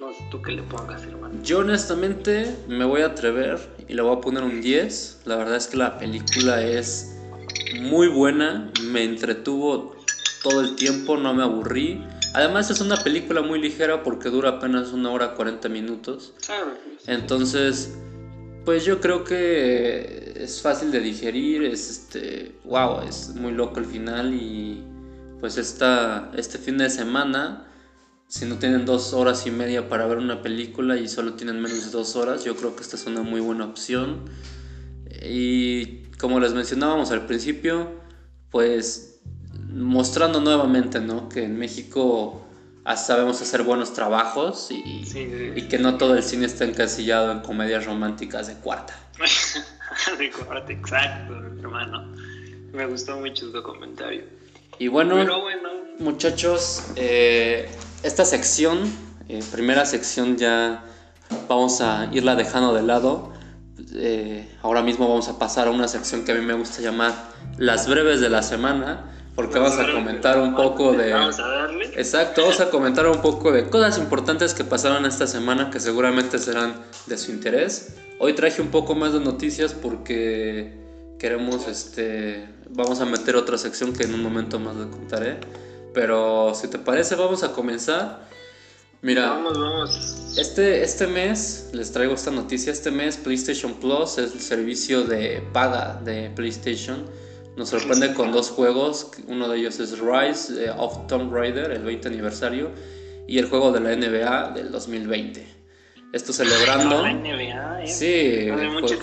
[0.00, 1.34] No sé tú qué le pongas, hermano.
[1.42, 3.58] Yo honestamente me voy a atrever
[3.88, 5.22] y le voy a poner un 10.
[5.24, 7.16] La verdad es que la película es
[7.80, 9.96] muy buena, me entretuvo
[10.42, 12.04] todo el tiempo, no me aburrí.
[12.34, 16.32] Además es una película muy ligera porque dura apenas una hora 40 minutos.
[17.06, 17.96] Entonces
[18.68, 23.86] pues yo creo que es fácil de digerir, es este, wow, es muy loco el
[23.86, 24.82] final y
[25.40, 27.66] pues esta, este fin de semana,
[28.28, 31.84] si no tienen dos horas y media para ver una película y solo tienen menos
[31.84, 34.24] de dos horas, yo creo que esta es una muy buena opción.
[35.22, 37.90] Y como les mencionábamos al principio,
[38.50, 39.20] pues
[39.70, 41.28] mostrando nuevamente, ¿no?
[41.28, 42.44] Que en México
[42.96, 44.82] sabemos hacer buenos trabajos y,
[45.54, 48.94] y, que no todo el cine está encasillado en comedias románticas de cuarta.
[50.68, 52.14] exacto, hermano.
[52.72, 54.24] Me gustó mucho tu comentario.
[54.78, 55.16] Y bueno,
[55.98, 57.68] muchachos, eh,
[58.02, 58.78] esta sección,
[59.28, 60.84] eh, primera sección ya
[61.48, 63.32] vamos a irla dejando de lado.
[63.94, 67.14] Eh, ahora mismo vamos a pasar a una sección que a mí me gusta llamar
[67.56, 71.12] las breves de la semana porque vamos, a comentar un poco de...
[71.12, 71.86] Vamos a darle.
[71.94, 76.38] Exacto, vamos a comentar un poco de cosas importantes que pasaron esta semana que seguramente
[76.38, 76.74] serán
[77.06, 77.94] de su interés.
[78.18, 80.72] Hoy traje un poco más de noticias porque
[81.18, 85.38] queremos, este, vamos a meter otra sección que en un momento más le contaré.
[85.94, 88.28] Pero si te parece, vamos a comenzar.
[89.02, 90.34] Mira, vamos, vamos.
[90.36, 92.72] Este, este mes les traigo esta noticia.
[92.72, 97.04] Este mes PlayStation Plus es el servicio de paga de PlayStation
[97.58, 101.82] nos sorprende con dos juegos, uno de ellos es Rise eh, of Tomb Raider, el
[101.82, 102.70] 20 aniversario,
[103.26, 105.57] y el juego de la NBA del 2020.
[106.12, 107.02] Esto celebrando...
[107.02, 107.86] La NBA, ¿eh?
[107.86, 108.48] Sí,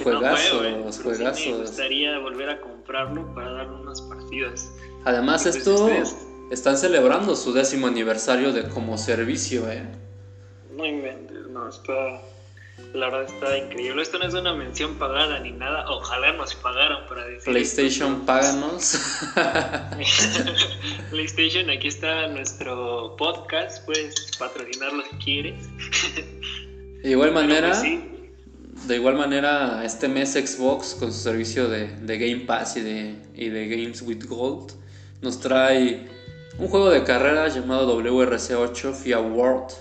[0.04, 1.46] juegazos, no juegazos.
[1.46, 4.72] me gustaría volver a comprarlo para dar unas partidas.
[5.04, 5.89] Además pues, esto...
[6.52, 9.84] Están celebrando su décimo aniversario de como servicio, ¿eh?
[10.78, 12.22] No inventes, no, está
[12.94, 14.02] la verdad está increíble.
[14.02, 15.86] Esto no es una mención pagada ni nada.
[15.89, 17.52] Ojalá nos pagaran para decir.
[17.52, 19.00] PlayStation, páganos.
[21.10, 23.86] PlayStation, aquí está nuestro podcast.
[23.86, 25.70] Puedes patrocinarlo si quieres.
[27.06, 27.70] De igual manera.
[27.70, 32.82] Pues de igual manera, este mes Xbox con su servicio de, de Game Pass y
[32.82, 34.72] de, y de Games with Gold
[35.22, 36.08] nos trae
[36.58, 39.72] un juego de carreras llamado WRC8 FIA World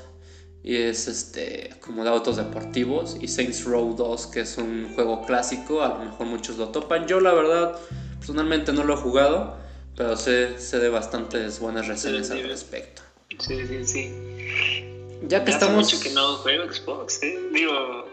[0.62, 5.24] y es este como de autos deportivos y Saints Row 2 que es un juego
[5.24, 7.06] clásico a lo mejor muchos lo topan.
[7.06, 7.74] Yo la verdad
[8.18, 9.56] personalmente no lo he jugado
[9.96, 13.02] pero sé, sé de bastantes buenas reseñas al respecto.
[13.38, 14.12] Sí sí sí
[15.28, 17.38] ya que Hace estamos mucho que no juego Xbox ¿eh?
[17.52, 18.06] digo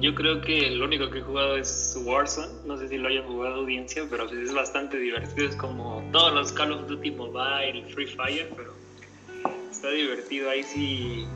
[0.00, 3.26] yo creo que el único que he jugado es Warzone no sé si lo hayan
[3.26, 8.06] jugado audiencia pero es bastante divertido es como todos los Call of Duty Mobile Free
[8.06, 8.84] Fire pero
[9.74, 10.50] está divertido.
[10.50, 11.26] Ahí sí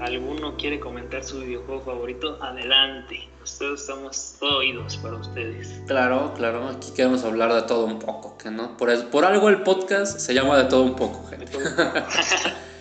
[0.00, 3.28] alguno quiere comentar su videojuego favorito, adelante.
[3.40, 5.68] Nosotros estamos todo oídos para ustedes.
[5.86, 10.18] Claro, claro, aquí queremos hablar de todo un poco, no, por, por algo el podcast
[10.18, 11.46] se llama de todo un poco, gente.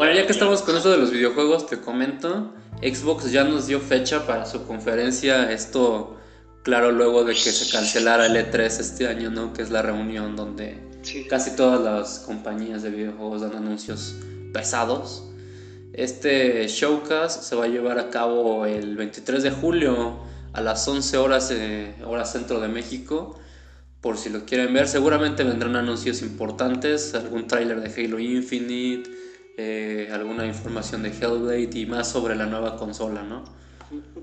[0.00, 3.80] bueno, ya que estamos con eso de los videojuegos, te comento, Xbox ya nos dio
[3.80, 6.16] fecha para su conferencia, esto
[6.62, 9.52] claro luego de que se cancelara el E3 este año, ¿no?
[9.52, 10.78] Que es la reunión donde
[11.28, 14.14] casi todas las compañías de videojuegos dan anuncios
[14.54, 15.24] pesados.
[15.92, 20.18] Este showcase se va a llevar a cabo el 23 de julio
[20.54, 21.52] a las 11 horas
[22.06, 23.38] hora centro de México.
[24.00, 29.19] Por si lo quieren ver, seguramente vendrán anuncios importantes, algún tráiler de Halo Infinite,
[29.62, 33.44] eh, alguna información de Hellblade y más sobre la nueva consola, ¿no?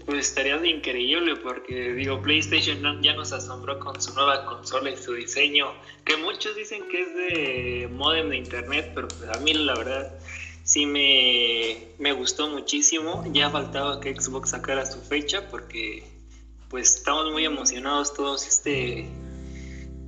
[0.06, 5.14] Pues estaría increíble porque digo, PlayStation ya nos asombró con su nueva consola y su
[5.14, 5.68] diseño,
[6.06, 10.12] que muchos dicen que es de modem de internet, pero pues a mí la verdad
[10.64, 13.24] sí me, me gustó muchísimo.
[13.32, 16.04] Ya faltaba que Xbox sacara su fecha porque
[16.70, 18.48] pues estamos muy emocionados todos.
[18.48, 19.08] Este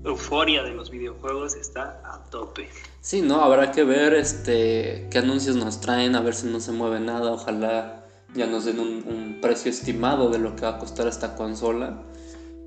[0.03, 2.67] euforia de los videojuegos está a tope.
[3.01, 6.71] Sí, no, habrá que ver este qué anuncios nos traen, a ver si no se
[6.71, 11.07] mueve nada, ojalá ya nos den un, precio estimado de lo que va a costar
[11.07, 12.03] esta consola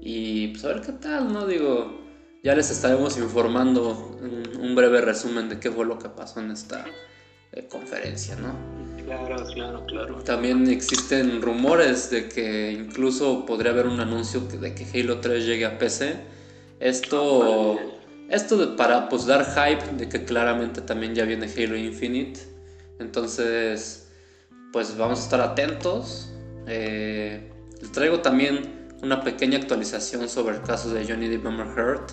[0.00, 1.46] y pues a ver qué tal, ¿no?
[1.46, 2.00] Digo,
[2.42, 4.18] ya les estaremos informando
[4.58, 6.86] un breve resumen de qué fue lo que pasó en esta
[7.68, 8.54] conferencia, ¿no?
[9.04, 10.14] Claro, claro, claro.
[10.22, 15.66] También existen rumores de que incluso podría haber un anuncio de que Halo 3 llegue
[15.66, 16.16] a PC.
[16.80, 17.78] Esto,
[18.32, 22.40] esto para pues dar hype de que claramente también ya viene Halo Infinite.
[22.98, 24.08] Entonces,
[24.72, 26.32] pues vamos a estar atentos.
[26.66, 32.06] Eh, les traigo también una pequeña actualización sobre el caso de Johnny Depp Amber Heard.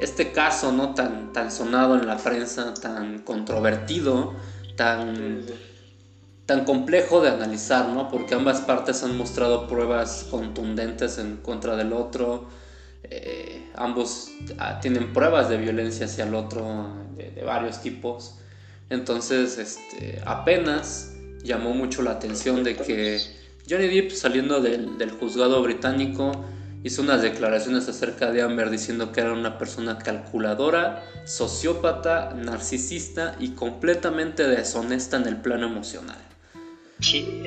[0.00, 4.34] Este caso no tan, tan sonado en la prensa, tan controvertido,
[4.74, 5.44] tan,
[6.44, 8.08] tan complejo de analizar, ¿no?
[8.08, 12.48] Porque ambas partes han mostrado pruebas contundentes en contra del otro.
[13.04, 18.38] Eh, ambos ah, tienen pruebas de violencia hacia el otro de, varios tipos.
[18.90, 23.18] Entonces, este, apenas llamó mucho la atención de que
[23.68, 26.44] Johnny Depp saliendo del, juzgado británico
[26.84, 33.50] hizo unas declaraciones acerca de Amber diciendo que era una persona calculadora, sociópata, narcisista y
[33.50, 36.18] completamente deshonesta en el plano emocional.
[37.00, 37.42] Sí,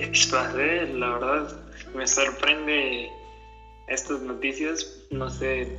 [0.94, 1.58] la verdad
[1.96, 3.10] me sorprende
[3.88, 5.78] estas noticias, no sé,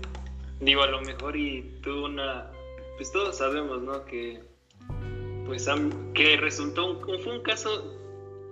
[0.61, 2.51] digo a lo mejor y tuvo una,
[2.97, 4.05] pues todos sabemos, ¿no?
[4.05, 4.41] Que
[5.47, 5.69] pues
[6.15, 7.95] que resultó un, fue un caso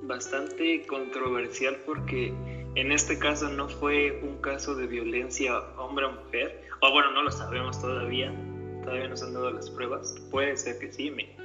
[0.03, 2.33] bastante controversial porque
[2.77, 7.31] en este caso no fue un caso de violencia hombre mujer, o bueno, no lo
[7.31, 8.33] sabemos todavía,
[8.83, 11.37] todavía no se han dado las pruebas, puede ser que sí, me,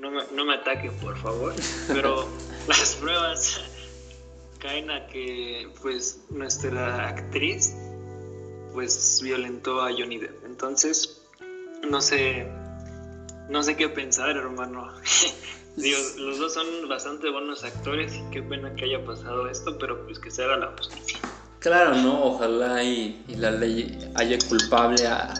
[0.00, 1.52] no, me, no me ataquen por favor,
[1.88, 2.26] pero
[2.68, 3.60] las pruebas
[4.62, 7.74] caen a que pues nuestra actriz
[8.72, 11.20] pues violentó a Johnny Depp, entonces
[11.90, 12.46] no sé,
[13.48, 14.92] no sé qué pensar hermano.
[15.76, 20.04] Digo, los dos son bastante buenos actores y qué pena que haya pasado esto, pero
[20.04, 21.18] pues que se haga la justicia.
[21.58, 22.24] Claro, ¿no?
[22.24, 25.32] Ojalá y, la ley haya culpable a,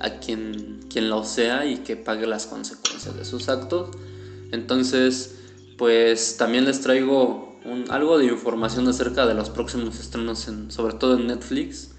[0.00, 3.94] a quien, quien lo sea y que pague las consecuencias de sus actos.
[4.52, 5.38] Entonces,
[5.76, 10.94] pues también les traigo un, algo de información acerca de los próximos estrenos, en, sobre
[10.94, 11.90] todo en Netflix.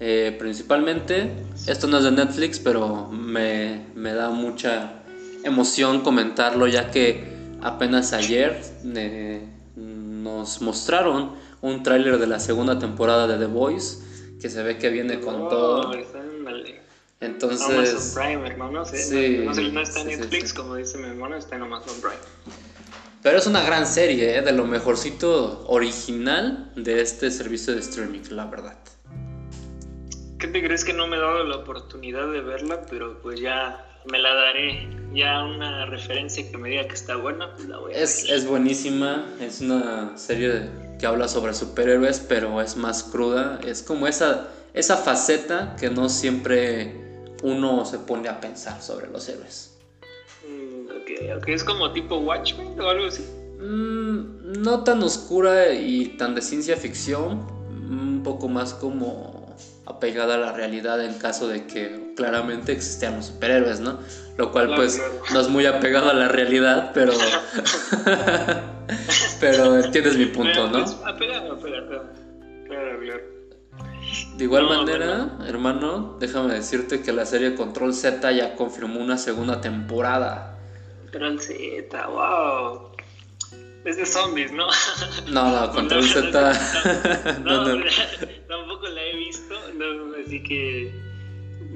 [0.00, 1.32] Eh, principalmente,
[1.66, 5.02] esto no es de Netflix, pero me, me da mucha
[5.44, 9.42] emoción comentarlo ya que apenas ayer eh,
[9.76, 13.98] nos mostraron un tráiler de la segunda temporada de The Voice
[14.40, 15.92] que se ve que viene con oh, todo.
[17.20, 21.56] Entonces, Amazon Prime, hermano, sí, no, no, está en Netflix, como dice mi hermano, está
[21.56, 22.64] en Amazon Prime.
[23.22, 24.42] Pero es una gran serie, ¿eh?
[24.42, 28.76] de lo mejorcito original de este servicio de streaming, la verdad.
[30.38, 32.82] ¿Qué te crees que no me he dado la oportunidad de verla?
[32.88, 34.88] Pero pues ya me la daré.
[35.12, 38.46] Ya una referencia que me diga que está buena, pues la voy a es, Es
[38.46, 43.58] buenísima, es una serie que habla sobre superhéroes, pero es más cruda.
[43.66, 46.94] Es como esa, esa faceta que no siempre
[47.42, 49.67] uno se pone a pensar sobre los héroes.
[51.36, 53.24] Ok, es como tipo Watchmen o algo así.
[53.60, 59.56] Mm, no tan oscura y tan de ciencia ficción, un poco más como
[59.86, 63.98] apegada a la realidad en caso de que claramente existían los superhéroes, ¿no?
[64.36, 65.02] Lo cual pues
[65.32, 67.12] no es muy apegado a la realidad, pero
[69.40, 70.84] pero entiendes mi punto, ¿no?
[70.84, 72.04] Pues, apegado, apegado.
[72.66, 73.38] Claro, claro.
[74.36, 79.60] De igual manera, hermano, déjame decirte que la serie Control Z ya confirmó una segunda
[79.60, 80.57] temporada.
[81.10, 82.90] Control Z, wow.
[83.84, 84.66] Es de zombies, ¿no?
[85.30, 87.40] No, no, Control Z.
[87.44, 87.84] no, no,
[88.48, 89.54] tampoco la he visto,
[90.24, 90.92] así que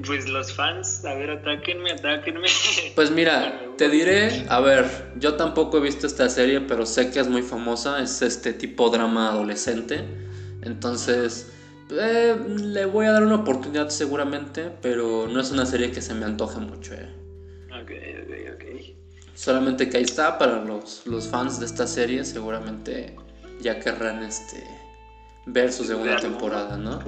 [0.07, 2.49] pues los fans, a ver, atáquenme, atáquenme.
[2.95, 7.21] Pues mira, te diré, a ver, yo tampoco he visto esta serie, pero sé que
[7.21, 10.05] es muy famosa, es este tipo drama adolescente.
[10.63, 11.53] Entonces,
[11.91, 16.15] eh, le voy a dar una oportunidad seguramente, pero no es una serie que se
[16.15, 16.95] me antoje mucho.
[16.95, 17.09] Eh.
[17.71, 17.91] Ok,
[18.23, 19.02] ok, ok.
[19.35, 23.17] Solamente que ahí está para los, los fans de esta serie, seguramente
[23.61, 24.67] ya querrán este
[25.47, 27.01] ver su segunda temporada, ¿no?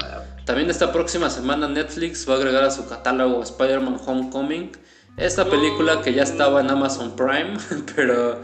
[0.45, 4.73] También esta próxima semana Netflix va a agregar a su catálogo Spider-Man Homecoming.
[5.17, 7.55] Esta película que ya estaba en Amazon Prime,
[7.95, 8.43] pero,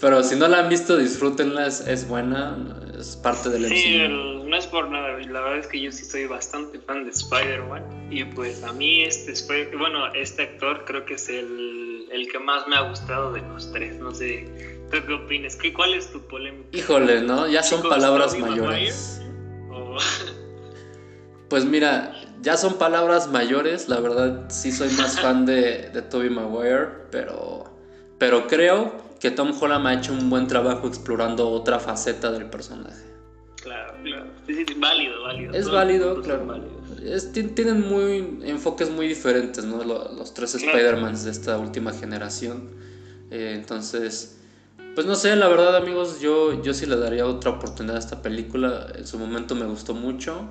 [0.00, 2.56] pero si no la han visto, disfrútenla, es, buena,
[2.96, 6.26] es parte del Sí, no es por nada, la verdad es que yo sí soy
[6.26, 9.32] bastante fan de Spider-Man y pues a mí este,
[9.76, 13.72] bueno, este actor creo que es el, el que más me ha gustado de los
[13.72, 14.46] tres, no sé,
[14.90, 15.56] ¿tú qué opinas?
[15.56, 16.68] ¿Qué, ¿Cuál es tu polémica?
[16.72, 17.48] Híjole, ¿no?
[17.48, 19.20] Ya son palabras mayores.
[21.48, 26.30] Pues mira, ya son palabras mayores, la verdad sí soy más fan de, de Tobey
[26.30, 27.64] Maguire, pero,
[28.16, 28.90] pero creo
[29.20, 33.11] que Tom Holland ha hecho un buen trabajo explorando otra faceta del personaje.
[33.62, 34.26] Claro, claro.
[34.76, 35.54] válido, válido.
[35.54, 36.60] Es válido, claro.
[37.54, 39.84] tienen muy enfoques muy diferentes, ¿no?
[39.84, 42.70] Los, tres Spider-Mans de esta última generación.
[43.30, 44.40] Eh, entonces,
[44.94, 48.20] pues no sé, la verdad amigos, yo, yo sí le daría otra oportunidad a esta
[48.20, 48.88] película.
[48.96, 50.48] En su momento me gustó mucho.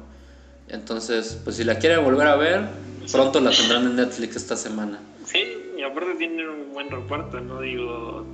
[0.70, 2.70] Entonces, pues si la quieren volver a ver,
[3.12, 5.00] pronto la tendrán en Netflix esta semana.
[5.26, 5.44] Sí,
[5.78, 7.60] y aparte tienen un buen reparto, ¿no?
[7.60, 8.26] Digo,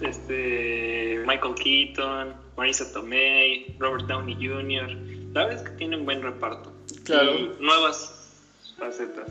[0.00, 4.88] este Michael Keaton, Marisa Tomei, Robert Downey Jr.
[5.32, 6.72] La verdad es que tienen buen reparto.
[7.04, 7.56] Claro.
[7.60, 8.32] nuevas
[8.78, 9.28] facetas.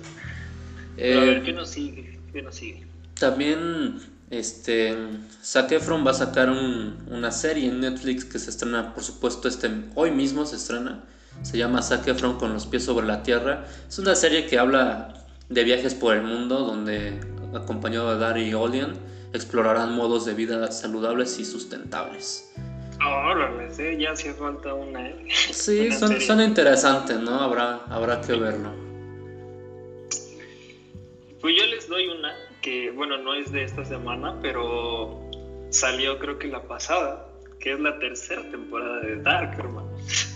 [0.97, 2.19] Eh, a ver, ¿qué nos sigue?
[2.31, 2.85] ¿Qué nos sigue?
[3.19, 3.99] También,
[4.29, 4.95] este,
[5.43, 9.69] Zac Efron va a sacar una serie en Netflix que se estrena, por supuesto, este,
[9.95, 11.03] hoy mismo se estrena
[11.41, 13.65] se llama Zac Efron con los pies sobre la tierra.
[13.87, 17.19] Es una serie que habla de viajes por el mundo donde,
[17.53, 18.93] acompañado de Dari y Olian,
[19.33, 22.53] explorarán modos de vida saludables y sustentables.
[23.05, 25.09] Órale, sí, ya hacía falta una.
[25.09, 25.27] ¿eh?
[25.51, 27.39] Sí, son, interesantes, ¿no?
[27.39, 28.71] Habrá, habrá que verlo.
[31.41, 35.29] Pues yo les doy una que, bueno, no es de esta semana, pero
[35.69, 37.27] salió creo que la pasada,
[37.59, 39.89] que es la tercera temporada de Dark, hermano.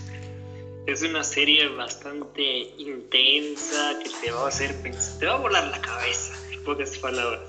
[0.86, 2.42] Es una serie bastante
[2.78, 6.96] intensa que te va a hacer pensar, te va a volar la cabeza, en pocas
[6.96, 7.42] palabras.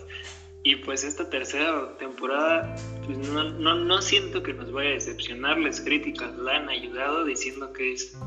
[0.64, 5.58] Y pues esta tercera temporada, pues no, no, no siento que nos vaya a decepcionar.
[5.58, 8.18] Las críticas la han ayudado diciendo que es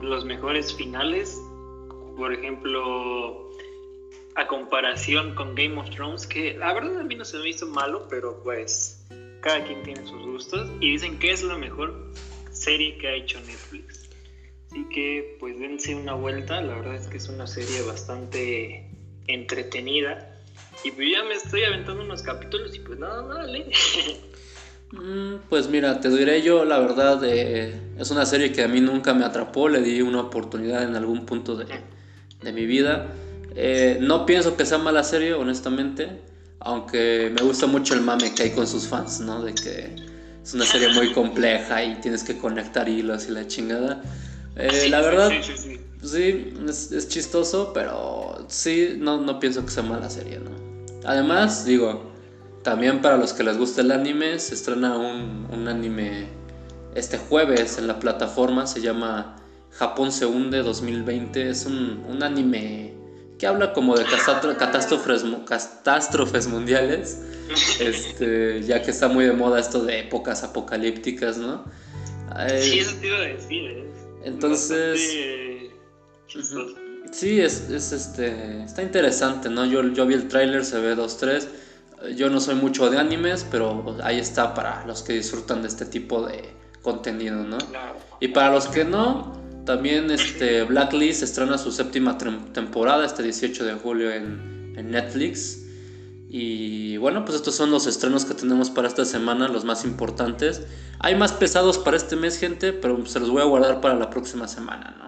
[0.00, 1.38] los mejores finales.
[2.16, 3.50] Por ejemplo,
[4.36, 7.66] a comparación con Game of Thrones, que la verdad a mí no se me hizo
[7.66, 9.06] malo, pero pues
[9.40, 10.70] cada quien tiene sus gustos.
[10.80, 12.12] Y dicen que es la mejor
[12.50, 14.08] serie que ha hecho Netflix.
[14.70, 18.90] Así que pues dense una vuelta, la verdad es que es una serie bastante
[19.26, 20.35] entretenida.
[20.84, 23.46] Y pues ya me estoy aventando unos capítulos y pues nada, nada,
[24.92, 28.80] mm, Pues mira, te diré yo, la verdad, eh, es una serie que a mí
[28.80, 31.66] nunca me atrapó, le di una oportunidad en algún punto de,
[32.42, 33.06] de mi vida.
[33.54, 36.20] Eh, no pienso que sea mala serie, honestamente,
[36.60, 39.42] aunque me gusta mucho el mame que hay con sus fans, ¿no?
[39.42, 39.96] De que
[40.42, 44.02] es una serie muy compleja y tienes que conectar hilos y la chingada.
[44.56, 45.30] Eh, la verdad,
[46.02, 50.65] sí, es, chistoso, pero sí, no, no pienso que sea mala serie, ¿no?
[51.06, 52.10] Además, digo,
[52.62, 56.26] también para los que les gusta el anime, se estrena un, un anime
[56.96, 59.36] este jueves en la plataforma, se llama
[59.70, 62.94] Japón se hunde 2020, es un, un anime
[63.38, 67.22] que habla como de catástrofes, catástrofes mundiales,
[67.80, 71.64] este, ya que está muy de moda esto de épocas apocalípticas, ¿no?
[72.60, 73.90] sí, eso te iba a decir, ¿eh?
[74.24, 75.00] Entonces.
[77.12, 78.62] Sí, es, este.
[78.62, 79.64] Está interesante, ¿no?
[79.64, 81.46] Yo, yo vi el tráiler, se ve 2-3.
[82.14, 85.86] Yo no soy mucho de animes, pero ahí está para los que disfrutan de este
[85.86, 87.58] tipo de contenido, ¿no?
[88.20, 89.32] Y para los que no,
[89.64, 95.62] también este Blacklist estrena su séptima temporada este 18 de julio en, en Netflix.
[96.28, 100.62] Y bueno, pues estos son los estrenos que tenemos para esta semana, los más importantes.
[100.98, 104.10] Hay más pesados para este mes, gente, pero se los voy a guardar para la
[104.10, 105.05] próxima semana, ¿no?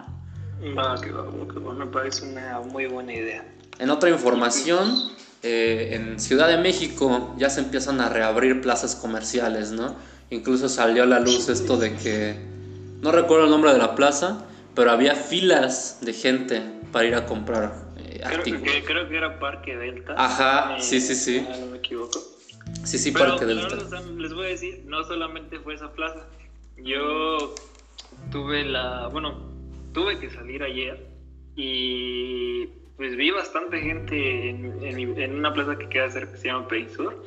[0.77, 3.45] Va, que va, me parece una muy buena idea.
[3.79, 5.11] En otra información,
[5.43, 9.97] eh, en Ciudad de México ya se empiezan a reabrir plazas comerciales, ¿no?
[10.31, 12.37] Incluso salió a la luz esto de que,
[13.01, 14.45] no recuerdo el nombre de la plaza,
[14.75, 17.89] pero había filas de gente para ir a comprar
[18.27, 20.15] creo, que, creo que era Parque Delta.
[20.17, 21.47] Ajá, sí, sí, sí.
[21.61, 22.21] no me equivoco.
[22.85, 23.77] Sí, sí, Pero Parque la Delta.
[23.77, 26.27] verdad, les voy a decir, no solamente fue esa plaza.
[26.77, 27.55] Yo
[28.31, 29.41] tuve la, bueno,
[29.99, 30.97] tuve que salir ayer
[31.57, 36.47] y pues vi bastante gente en, en- en una plaza que queda cerca que se
[36.49, 37.25] llama Perisur,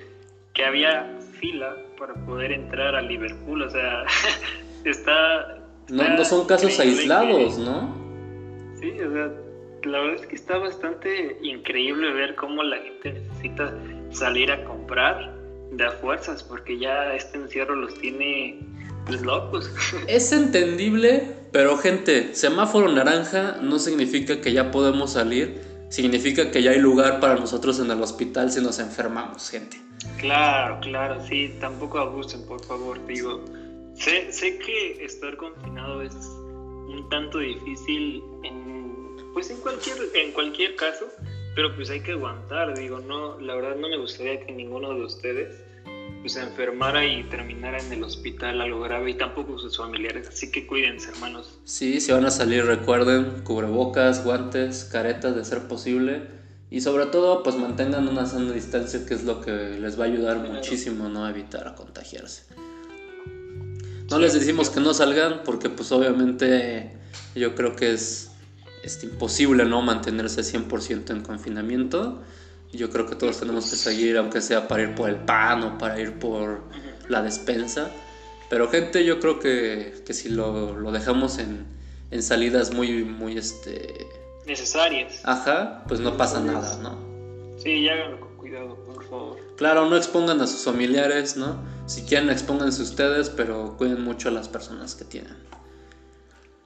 [0.54, 4.06] que había fila para poder entrar a Liverpool, o sea,
[4.86, 5.58] está...
[5.90, 7.94] No, no son casos aislados, que- ¿no?
[8.80, 9.32] Sí, o sea,
[9.84, 13.74] la verdad es que está bastante increíble ver cómo la gente necesita
[14.12, 15.36] salir a comprar
[15.74, 18.60] de a fuerzas, porque ya este encierro los tiene
[19.18, 19.72] pues, locos.
[20.08, 26.72] Es entendible, pero gente, semáforo naranja no significa que ya podemos salir, significa que ya
[26.72, 29.78] hay lugar para nosotros en el hospital si nos enfermamos, gente.
[30.18, 33.44] Claro, claro, sí, tampoco abusen, por favor, digo.
[33.96, 38.96] Sé, sé que estar confinado es un tanto difícil en,
[39.34, 41.08] pues en cualquier, en cualquier caso,
[41.56, 45.04] pero pues hay que aguantar, digo, no, la verdad no me gustaría que ninguno de
[45.04, 45.71] ustedes
[46.22, 50.28] pues se enfermara y terminara en el hospital a lo grave y tampoco sus familiares,
[50.28, 51.60] así que cuídense, hermanos.
[51.66, 56.22] Sí, si van a salir recuerden cubrebocas, guantes, caretas de ser posible
[56.70, 60.08] y sobre todo pues mantengan una sana distancia que es lo que les va a
[60.08, 60.54] ayudar Claro.
[60.54, 61.26] muchísimo ¿no?
[61.26, 62.44] a evitar a contagiarse.
[64.10, 66.92] No les decimos que no salgan porque pues obviamente
[67.34, 68.32] yo creo que es,
[68.84, 72.22] es imposible no mantenerse 100% en confinamiento.
[72.74, 75.78] Yo creo que todos tenemos que seguir aunque sea para ir por el pan o
[75.78, 76.62] para ir por
[77.10, 77.90] la despensa.
[78.50, 81.66] Pero gente, yo creo que, que si lo, lo dejamos en,
[82.12, 84.08] en salidas muy, muy, este,
[84.46, 85.22] Necesarias.
[85.24, 86.98] ajá, pues no pasa nada, ¿no?
[87.62, 89.38] Sí, háganlo con cuidado, por favor.
[89.58, 91.58] Claro, no expongan a sus familiares, ¿no?
[91.86, 95.36] Si quieren, expónganse ustedes, pero cuiden mucho a las personas que tienen.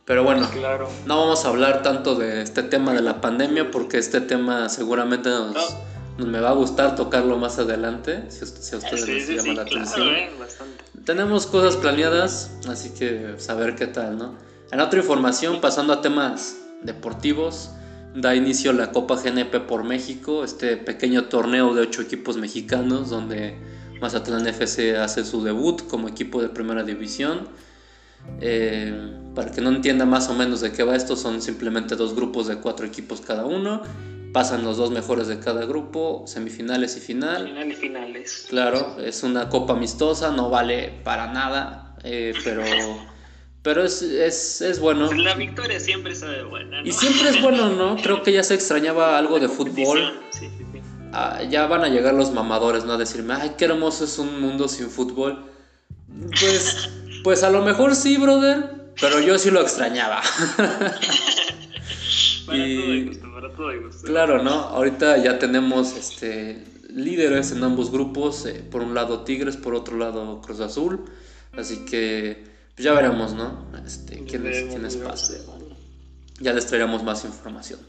[0.06, 0.88] Pero bueno, Claro.
[1.06, 5.30] no vamos a hablar tanto de este tema de la pandemia porque este tema seguramente
[5.30, 5.62] nos, No.
[6.18, 9.36] Me va a gustar tocarlo más adelante, si, a- si a ustedes Sí, les sí,
[9.36, 10.08] llama sí, la claro, atención.
[10.16, 10.84] eh, bastante.
[11.04, 14.36] Tenemos cosas planeadas, así que saber qué tal, ¿no?
[14.72, 17.70] En otra información, pasando a temas deportivos,
[18.16, 23.56] da inicio la Copa GNP por México, este pequeño torneo de ocho equipos mexicanos donde
[24.02, 27.50] Mazatlán FC hace su debut como equipo de primera división.
[28.42, 32.16] Eh, para que no entienda más o menos de qué va esto, son simplemente dos
[32.16, 33.82] grupos de cuatro equipos cada uno.
[34.36, 37.46] Pasan los dos mejores de cada grupo, semifinales y final.
[37.48, 38.48] Final y finales.
[38.50, 42.62] Claro, es una copa amistosa, no vale para nada, eh, pero,
[43.62, 45.10] pero es, es, es bueno.
[45.14, 46.86] La victoria siempre sabe buena, ¿no?
[46.86, 47.96] Y siempre es bueno, ¿no?
[47.96, 50.20] Creo que ya se extrañaba algo de fútbol.
[50.32, 50.82] Sí, sí, sí.
[51.14, 52.92] Ah, ya van a llegar los mamadores, ¿no?
[52.92, 55.46] A decirme, ay, qué hermoso es un mundo sin fútbol.
[56.42, 56.90] Pues,
[57.24, 60.22] pues a lo mejor sí, brother, pero yo sí lo extrañaba.
[62.46, 62.94] Para Y- todo
[63.52, 64.04] para todo.
[64.04, 64.52] Claro, ¿no?
[64.52, 68.46] Ahorita ya tenemos este, líderes en ambos grupos.
[68.46, 71.06] eh, por un lado Tigres, por otro lado Cruz Azul.
[71.54, 72.44] Así que
[72.76, 73.66] pues ya veremos, ¿no?
[73.86, 75.38] Este, quiénes, quiénes pasan.
[76.40, 77.80] Ya les traeremos más información.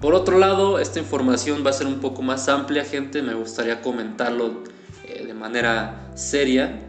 [0.00, 3.22] Por otro lado, esta información va a ser un poco más amplia, gente.
[3.22, 4.64] Me gustaría comentarlo
[5.04, 6.80] eh, de manera seria.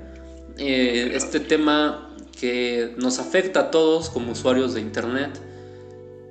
[0.57, 5.39] Eh, este tema que nos afecta a todos como usuarios de Internet.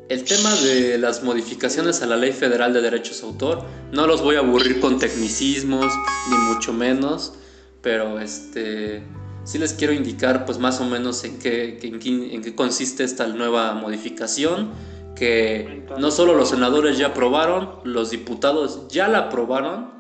[0.09, 4.23] El tema de las modificaciones a la Ley Federal de Derechos de Autor, no los
[4.23, 5.93] voy a aburrir con tecnicismos,
[6.31, 7.35] ni mucho menos,
[7.83, 9.03] pero este,
[9.43, 13.03] sí les quiero indicar pues más o menos en qué, en qué, en qué consiste
[13.03, 14.71] esta nueva modificación,
[15.17, 19.91] que no solo los senadores ya aprobaron, los diputados ya la aprobaron,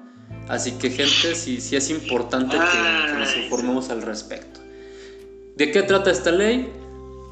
[0.47, 4.61] así que gente, sí, sí es importante que, que nos informemos al respecto.
[5.57, 6.71] ¿De qué trata esta ley?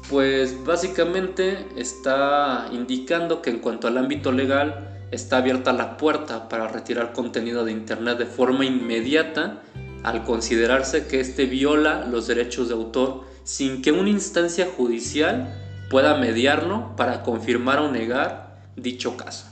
[0.09, 6.67] Pues básicamente está indicando que en cuanto al ámbito legal está abierta la puerta para
[6.67, 9.63] retirar contenido de Internet de forma inmediata
[10.03, 15.53] al considerarse que éste viola los derechos de autor sin que una instancia judicial
[15.89, 19.47] pueda mediarlo para confirmar o negar dicho caso.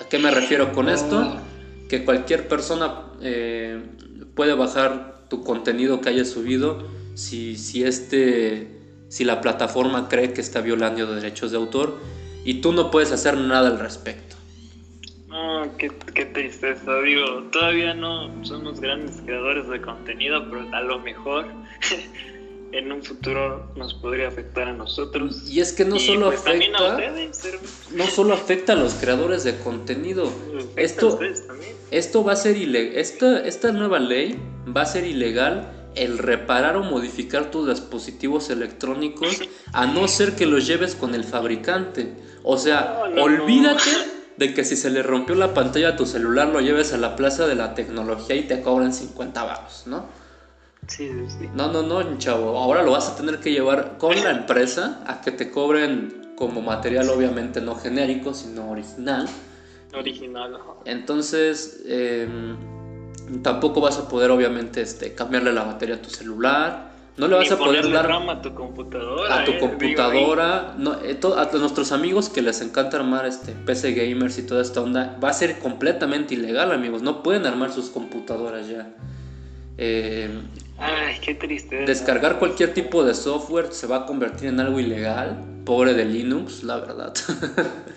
[0.00, 1.36] ¿A qué me refiero con esto?
[1.88, 3.80] Que cualquier persona eh,
[4.34, 8.81] puede bajar tu contenido que hayas subido si, si este
[9.12, 11.98] si la plataforma cree que está violando derechos de autor
[12.46, 14.36] y tú no puedes hacer nada al respecto.
[15.28, 20.98] No, qué, qué tristeza, digo, todavía no somos grandes creadores de contenido, pero a lo
[21.00, 21.44] mejor
[22.72, 25.46] en un futuro nos podría afectar a nosotros.
[25.46, 28.76] Y es que no Y, solo pues, también a afecta, ustedes, no solo afecta a
[28.76, 30.32] los creadores de contenido.
[30.56, 31.20] afecta Esto,
[31.90, 32.96] esto va a ser ilegal.
[32.96, 34.38] Esta, esta nueva ley
[34.74, 39.40] va a ser ilegal el reparar o modificar tus dispositivos electrónicos
[39.72, 42.14] a no ser que los lleves con el fabricante.
[42.42, 43.90] O sea, No, no, olvídate
[44.36, 47.16] de que si se le rompió la pantalla a tu celular lo lleves a la
[47.16, 50.06] plaza de la tecnología y te cobran 50 baros, ¿no?
[50.88, 51.48] Sí, sí, sí.
[51.54, 52.58] No, no, no, chavo.
[52.58, 56.60] Ahora lo vas a tener que llevar con la empresa a que te cobren como
[56.60, 59.28] material obviamente no genérico, sino original.
[59.94, 60.56] Original.
[60.56, 60.74] ajá.
[60.86, 62.56] Entonces, em,
[63.42, 66.92] tampoco vas a poder obviamente este, cambiarle la batería a tu celular.
[67.16, 69.40] No le vas Ni a poder dar a tu computadora.
[69.40, 73.52] a tu eh, digo, computadora, no, eh, a nuestros amigos que les encanta armar este
[73.52, 77.02] PC gamers y toda esta onda, va a ser completamente ilegal, amigos.
[77.02, 78.88] No pueden armar sus computadoras ya.
[79.76, 80.30] Eh,
[80.78, 81.84] Ay, qué tristeza.
[81.84, 85.38] descargar cualquier tipo de software se va a convertir en algo ilegal.
[85.66, 87.12] Pobre de Linux, la verdad.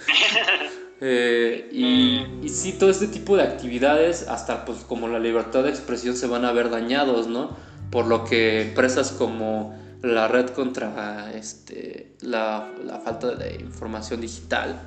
[1.01, 5.69] Eh, y, y sí, todo este tipo de actividades, hasta pues como la libertad de
[5.69, 7.55] expresión, se van a ver dañados, ¿no?
[7.91, 14.79] Por lo que empresas como la red contra este, la, la falta de información digital,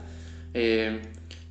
[0.54, 1.02] eh,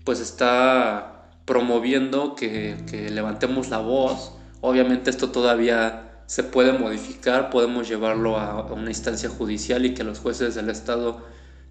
[0.03, 4.34] pues está promoviendo que, que levantemos la voz.
[4.62, 10.20] Obviamente esto todavía se puede modificar, podemos llevarlo a, una instancia judicial y que los
[10.20, 11.26] jueces del Estado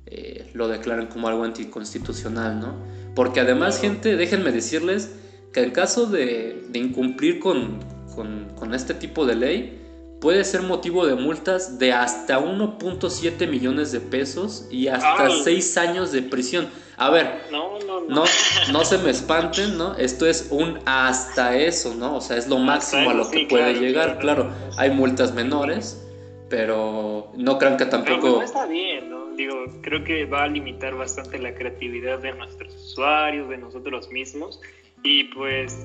[0.06, 2.74] eh, lo declaran como algo anticonstitucional, ¿no?
[3.14, 5.16] Porque además, gente, déjenme decirles
[5.52, 7.78] que en caso de, de incumplir con,
[8.14, 9.82] con, con este tipo de ley,
[10.20, 15.40] puede ser motivo de multas de hasta 1.7 millones de pesos y hasta Ay.
[15.44, 16.68] 6 años de prisión.
[16.98, 18.08] A ver, No, no, no.
[18.08, 18.24] no,
[18.72, 19.94] no se me espanten, ¿no?
[19.96, 22.16] Esto es un hasta eso, ¿no?
[22.16, 24.18] O sea, es lo máximo a lo que sí, puede claro, llegar.
[24.18, 24.42] claro.
[24.44, 26.02] Claro, hay multas menores,
[26.48, 28.36] pero no crean que Pero pues tampoco...
[28.38, 29.25] no está bien, ¿no?
[29.36, 34.60] Digo, creo que va a limitar bastante la creatividad de nuestros usuarios, de nosotros mismos.
[35.02, 35.76] Y pues,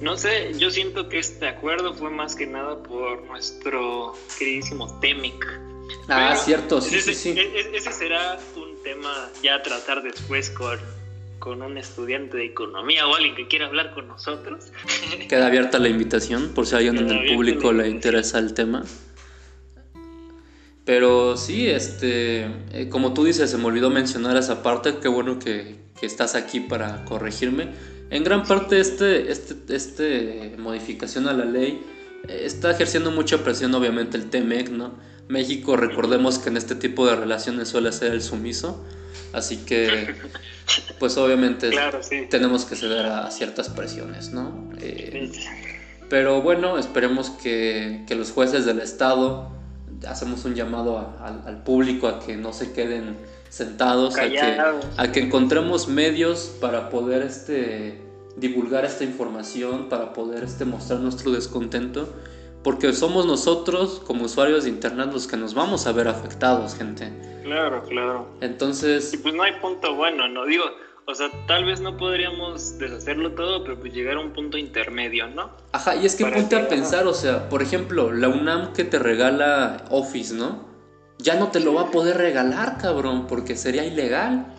[0.00, 5.44] no sé, yo siento que este acuerdo fue más que nada por nuestro queridísimo Temec.
[6.08, 7.38] Ah, Pero cierto, sí, ese, sí, sí.
[7.38, 10.78] e- e- Ese será un tema ya a tratar después con,
[11.38, 14.72] con un estudiante de economía o alguien que quiera hablar con nosotros.
[15.28, 18.38] Queda abierta la invitación por si a alguien en Queda el abierta público le interesa
[18.38, 18.84] el tema.
[20.88, 24.94] Pero sí, este, eh, como tú dices, se me olvidó mencionar esa parte.
[25.02, 27.68] Qué bueno que, que estás aquí para corregirme.
[28.08, 31.84] En gran parte, este, este, este modificación a la ley
[32.26, 34.94] eh, está ejerciendo mucha presión, obviamente, el TEMEC, ¿no?
[35.28, 38.82] México, recordemos que en este tipo de relaciones suele ser el sumiso.
[39.34, 40.14] Así que,
[40.98, 42.28] pues obviamente Claro, sí.
[42.30, 44.70] tenemos que ceder a ciertas presiones, ¿no?
[44.80, 45.30] Eh,
[46.08, 49.57] pero bueno, esperemos que, que los jueces del Estado
[50.06, 53.16] hacemos un llamado a- al- al público a que no se queden
[53.48, 54.36] sentados, a que,
[54.96, 58.00] a que encontremos medios para poder este,
[58.36, 62.08] divulgar esta información, para poder este, mostrar nuestro descontento,
[62.62, 67.12] porque somos nosotros como usuarios de Internet los que nos vamos a ver afectados, gente.
[67.42, 68.28] Claro, claro.
[68.40, 70.44] Entonces, Y pues no hay punto bueno, ¿no?
[70.44, 70.64] Digo,
[71.10, 75.26] o sea, tal vez no podríamos deshacerlo todo, pero pues llegar a un punto intermedio,
[75.28, 75.50] ¿no?
[75.72, 78.98] Ajá, y es que ponte a pensar, o sea, por ejemplo, la UNAM que te
[78.98, 80.68] regala Office, ¿no?
[81.16, 84.54] Ya no te lo va a poder regalar, cabrón, porque sería ilegal.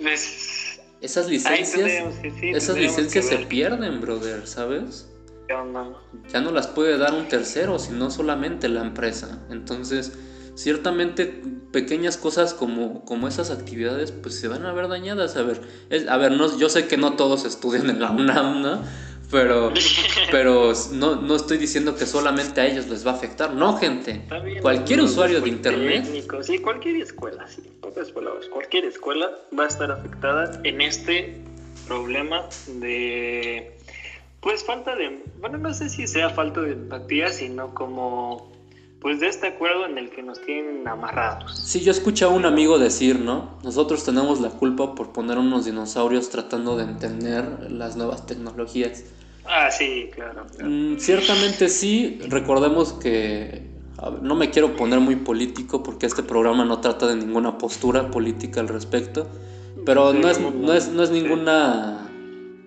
[0.00, 5.06] Pues, Esas licencias, tendríamos que sí, esas licencias se pierden, brother, ¿sabes?
[5.46, 5.98] qué onda, ¿no?
[6.32, 9.40] Ya no las puede dar un tercero, sino solamente la empresa.
[9.50, 10.12] Entonces,
[10.54, 15.36] ciertamente pequeñas cosas como, como esas actividades, pues se van a ver dañadas.
[15.36, 15.60] A ver,
[15.90, 18.82] es- a ver, no, yo sé que no todos estudian en la UNAM, ¿no?
[19.30, 19.72] Pero,
[20.32, 23.54] pero no, no estoy diciendo que solamente a ellos les va a afectar.
[23.54, 24.22] No, gente.
[24.44, 27.62] Bien, Cualquier usuario de internet politécnicos, Sí, cualquier escuela, sí,
[28.12, 31.40] palabras, cualquier escuela va a estar afectada en este
[31.86, 32.48] problema
[32.80, 33.76] de,
[34.40, 38.49] pues falta de, bueno, no sé si sea falta de empatía, sino como,
[39.00, 41.58] pues de este acuerdo en el que nos tienen amarrados.
[41.58, 43.58] Sí, yo escuché a un amigo decir, ¿no?
[43.64, 49.04] Nosotros tenemos la culpa por poner unos dinosaurios tratando de entender las nuevas tecnologías.
[49.46, 50.46] Ah, sí, claro.
[50.54, 50.70] claro.
[50.70, 53.70] Mm, ciertamente sí, recordemos que
[54.12, 58.10] ver, no me quiero poner muy político porque este programa no trata de ninguna postura
[58.10, 59.26] política al respecto,
[59.86, 62.06] pero no es, no es, no es ninguna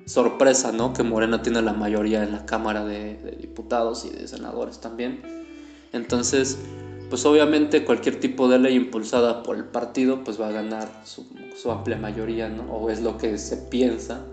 [0.05, 0.93] sorpresa, ¿no?
[0.93, 5.42] Que Morena tiene la mayoría en la Cámara de, de Diputados y de Senadores también.
[5.93, 6.57] Entonces,
[7.09, 11.25] pues obviamente cualquier tipo de ley impulsada por el partido pues va a ganar su,
[11.55, 12.63] su amplia mayoría, ¿no?
[12.73, 14.25] O es lo que se piensa.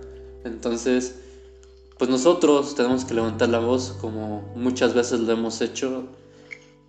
[0.44, 1.20] Entonces,
[1.98, 6.08] pues nosotros tenemos que levantar la voz como muchas veces lo hemos hecho.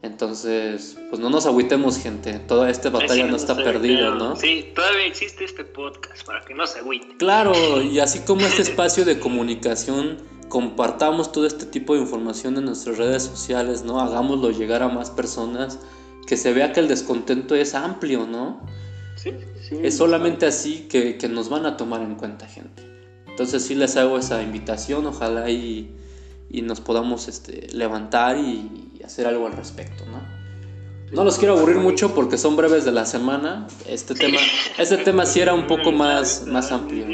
[0.02, 2.40] Entonces, pues no nos agüitemos, gente.
[2.48, 4.16] Toda esta batalla no está perdida, claro.
[4.16, 4.36] ¿no?
[4.38, 7.18] Sí, todavía existe este podcast para que no se agüiten.
[7.18, 10.18] Claro, y así como este espacio de comunicación,
[10.52, 14.02] compartamos todo este tipo de información en nuestras redes sociales, ¿no?
[14.02, 15.80] Hagámoslo llegar a más personas,
[16.28, 18.62] que se vea que el descontento es amplio, ¿no?
[19.84, 22.84] es solamente así que, nos van a tomar en cuenta, gente.
[23.28, 25.96] Entonces sí les hago esa invitación, ojalá y,
[26.50, 30.42] nos podamos este, levantar y hacer algo al respecto, ¿no?
[31.14, 33.68] No los quiero aburrir mucho porque son breves de la semana.
[33.88, 34.38] Este tema,
[34.78, 37.06] este tema sí era un poco más, más amplio.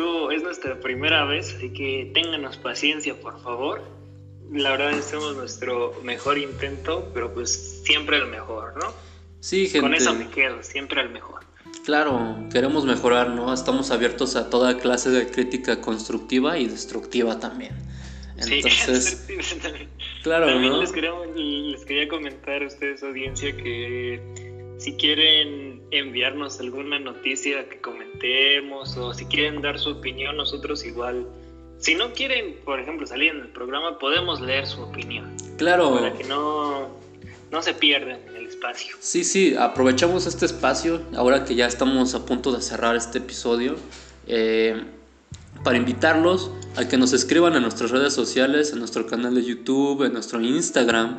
[0.00, 3.82] Esto es nuestra primera vez, así que ténganos paciencia, por favor.
[4.50, 8.94] La verdad hacemos nuestro mejor intento, pero pues siempre el mejor, ¿no?
[9.40, 9.80] Sí, gente.
[9.80, 11.44] Con eso me quedo, siempre el mejor.
[11.84, 13.52] Claro, queremos mejorar, ¿no?
[13.52, 17.74] Estamos abiertos a toda clase de crítica constructiva y destructiva también.
[18.38, 19.28] Entonces,
[20.22, 24.49] claro, También les, quería, les quería comentar a ustedes, audiencia, que
[24.80, 31.26] si quieren enviarnos alguna noticia que comentemos o si quieren dar su opinión, nosotros igual.
[31.76, 35.36] Si no quieren, por ejemplo, salir en el programa, podemos leer su opinión.
[35.58, 35.96] Claro.
[35.96, 36.88] Para que no,
[37.50, 38.96] no se pierdan en el espacio.
[39.00, 43.76] Sí, sí, aprovechamos este espacio ahora que ya estamos a punto de cerrar este episodio.
[44.26, 44.82] Eh,
[45.62, 50.04] para invitarlos a que nos escriban en nuestras redes sociales, en nuestro canal de YouTube,
[50.04, 51.18] en nuestro Instagram.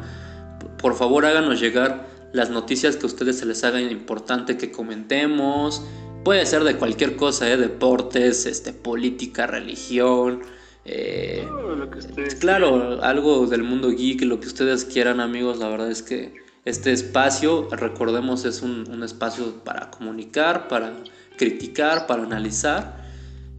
[0.79, 5.83] Por favor, háganos llegar las noticias que a ustedes se les haga importante que comentemos.
[6.23, 7.57] Puede ser de cualquier cosa, ¿eh?
[7.57, 10.41] deportes, este, política, religión.
[10.85, 11.47] Eh,
[12.39, 16.33] claro, algo del mundo geek, lo que ustedes quieran amigos, la verdad es que
[16.65, 20.93] este espacio, recordemos, es un, un espacio para comunicar, para
[21.37, 23.01] criticar, para analizar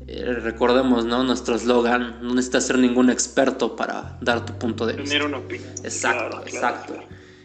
[0.06, 1.22] eh, recordemos, ¿no?
[1.22, 5.10] Nuestro eslogan, no necesitas ser ningún experto para dar tu punto de vista.
[5.10, 5.70] Tener una opinión.
[5.84, 6.94] Exacto, exacto.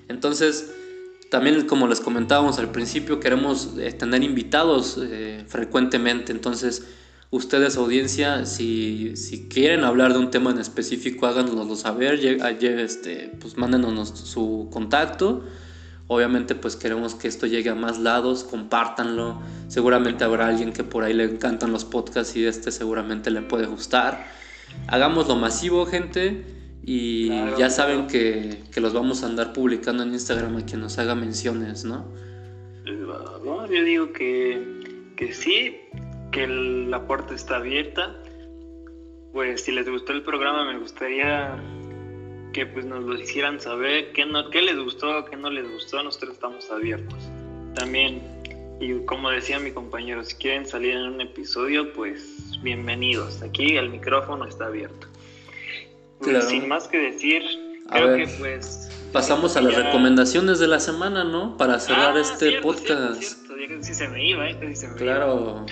[0.08, 0.72] Entonces,
[1.30, 6.32] también como les comentábamos al principio, queremos eh, tener invitados eh, frecuentemente.
[6.32, 6.88] Entonces,
[7.32, 12.16] ustedes, audiencia, si, si, quieren hablar de un tema en específico, háganoslo saber,
[12.62, 15.44] este, pues mándenos su contacto
[16.10, 19.42] Obviamente pues queremos que esto llegue a más lados, compártanlo.
[19.68, 23.66] Seguramente habrá alguien que por ahí le encantan los podcasts y este seguramente le puede
[23.66, 24.26] gustar.
[24.88, 26.46] Hagámoslo masivo, gente.
[26.90, 27.28] Y
[27.58, 31.84] ya saben que, los vamos a andar publicando en Instagram a quien nos haga menciones,
[31.84, 32.08] ¿no?
[32.86, 35.76] yo digo que, que sí,
[36.32, 38.16] que la puerta está abierta.
[39.34, 41.62] Pues si les gustó el programa me gustaría
[42.54, 46.02] que pues nos lo hicieran saber, qué, no, qué les gustó, qué no les gustó,
[46.02, 47.20] nosotros estamos abiertos.
[47.76, 48.22] También,
[48.80, 53.90] y como decía mi compañero, si quieren salir en un episodio, pues bienvenidos, aquí el
[53.90, 55.08] micrófono está abierto.
[56.20, 57.44] Pues, sin más que decir,
[57.90, 58.90] creo que pues...
[59.12, 61.56] Pasamos a las recomendaciones de la semana, ¿no?
[61.58, 63.24] Para cerrar ah, este podcast.
[63.82, 64.76] si se me iba, ¿eh?
[64.76, 65.66] se me claro.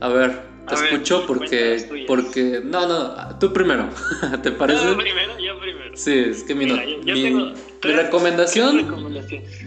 [0.00, 3.88] A ver, te escucho porque, porque, no, no, tú primero,
[4.42, 4.84] ¿te parece?
[4.84, 5.96] Yo primero, yo primero.
[5.96, 9.14] Sí, es que mi, mi, recomendación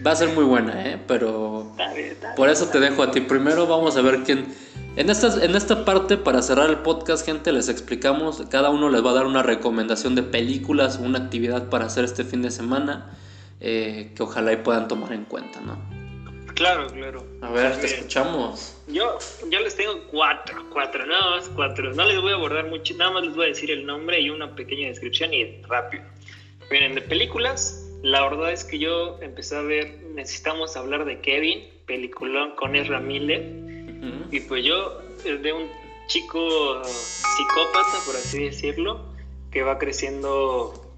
[0.06, 0.98] va a ser muy buena, ¿eh?
[1.06, 1.74] Pero
[2.36, 4.46] por eso te dejo a ti primero, vamos a ver quién...
[4.96, 9.04] En esta, en esta parte, para cerrar el podcast, gente, les explicamos, cada uno les
[9.04, 13.18] va a dar una recomendación de películas una actividad para hacer este fin de semana,
[13.60, 15.82] eh, que ojalá y puedan tomar en cuenta, ¿no?
[16.54, 17.26] Claro, claro.
[17.42, 18.80] A ver, te escuchamos.
[18.86, 19.18] Yo,
[19.50, 21.92] yo les tengo cuatro, cuatro, nada más cuatro.
[21.92, 24.30] No les voy a abordar mucho, nada más les voy a decir el nombre y
[24.30, 26.04] una pequeña descripción y rápido.
[26.70, 31.68] Miren, de películas, la verdad es que yo empecé a ver, necesitamos hablar de Kevin,
[31.84, 33.73] peliculón con Ezra Miller.
[34.30, 35.68] Y pues yo, de un
[36.06, 39.04] chico psicópata, por así decirlo,
[39.50, 40.92] que va creciendo,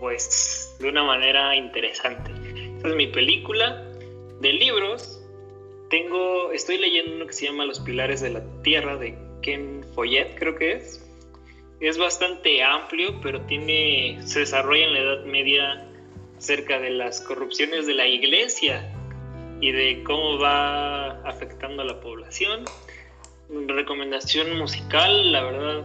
[0.00, 2.32] pues, de una manera interesante.
[2.76, 3.84] Esta es mi película
[4.40, 5.20] de libros,
[5.90, 10.38] tengo, estoy leyendo uno que se llama Los Pilares de la Tierra de Ken Follett,
[10.38, 11.06] creo que es.
[11.80, 15.88] Es bastante amplio, pero tiene, se desarrolla en la Edad Media
[16.38, 18.90] acerca de las corrupciones de la iglesia
[19.62, 22.64] y de cómo va afectando a la población.
[23.48, 25.84] Recomendación musical, la verdad,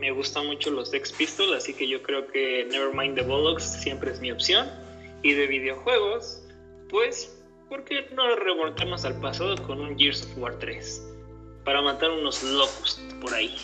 [0.00, 4.10] me gustan mucho los Sex Pistols, así que yo creo que Nevermind the Bollocks siempre
[4.10, 4.68] es mi opción.
[5.22, 6.42] Y de videojuegos,
[6.88, 11.08] pues ¿por qué no remontarnos al pasado con un Gears of War 3?
[11.64, 13.54] Para matar unos locos por ahí.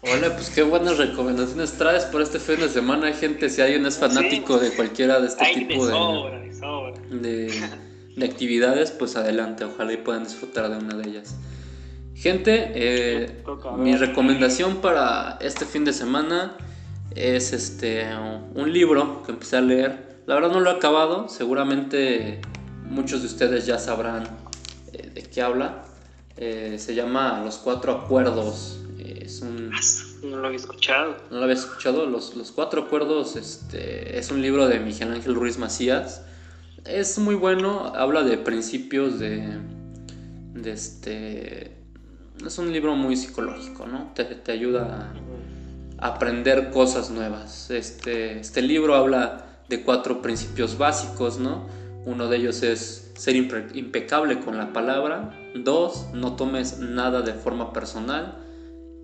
[0.00, 3.50] Hola, pues qué buenas recomendaciones traes por este fin de semana, gente.
[3.50, 5.92] Si alguien es fanático de cualquiera de este tipo de,
[7.10, 7.68] de,
[8.26, 11.36] actividades, pues adelante, ojalá y puedan disfrutar de una de ellas.
[12.14, 13.44] Gente, eh,
[13.76, 16.56] mi recomendación para este fin de semana
[17.14, 18.06] es este
[18.54, 20.18] un libro que empecé a leer.
[20.26, 22.40] La verdad no lo he acabado, seguramente
[22.84, 24.24] muchos de ustedes ya sabrán
[24.92, 25.84] eh, de qué habla.
[26.36, 28.80] Eh, se llama Los Cuatro Acuerdos.
[28.98, 29.70] es un,
[30.22, 31.16] no lo había escuchado.
[31.30, 32.06] No lo había escuchado.
[32.06, 36.22] Los, Los Cuatro Acuerdos este, es un libro de Miguel Ángel Ruiz Macías.
[36.88, 39.46] Es muy bueno, habla de principios de,
[40.54, 41.76] de este...
[42.44, 44.12] Es un libro muy psicológico, ¿no?
[44.14, 45.12] Te, ayuda
[45.98, 47.70] a aprender cosas nuevas.
[47.70, 51.66] Este, este libro habla de cuatro principios básicos, ¿no?
[52.06, 55.36] Uno de ellos es ser impecable con la palabra.
[55.56, 58.38] Dos, no tomes nada de forma personal.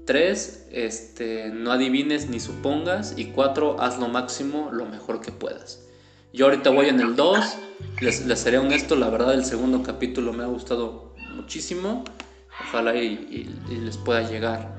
[0.07, 3.15] Tres, este, no adivines ni supongas.
[3.17, 5.84] Y cuatro, haz lo máximo, lo mejor que puedas.
[6.35, 7.39] Yo ahorita voy en el 2,
[8.01, 12.03] les, les, seré honesto, la verdad el segundo capítulo me ha gustado muchísimo.
[12.61, 14.75] Ojalá y, les pueda llegar.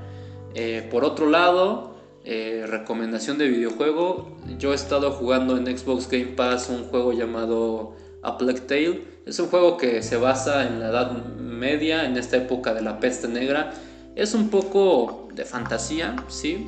[0.54, 6.26] Eh, por otro lado, eh, recomendación de videojuego, yo he estado jugando en Xbox Game
[6.26, 9.04] Pass un juego llamado A Plague Tale.
[9.24, 13.00] Es un juego que se basa en la Edad Media, en esta época de la
[13.00, 13.72] peste negra.
[14.14, 16.66] Es un poco de fantasía, sí,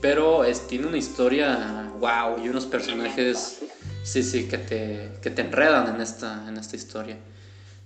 [0.00, 3.62] pero tiene una historia wow y unos personajes
[4.02, 7.16] Sí, sí, que te, que te enredan en esta, en esta historia.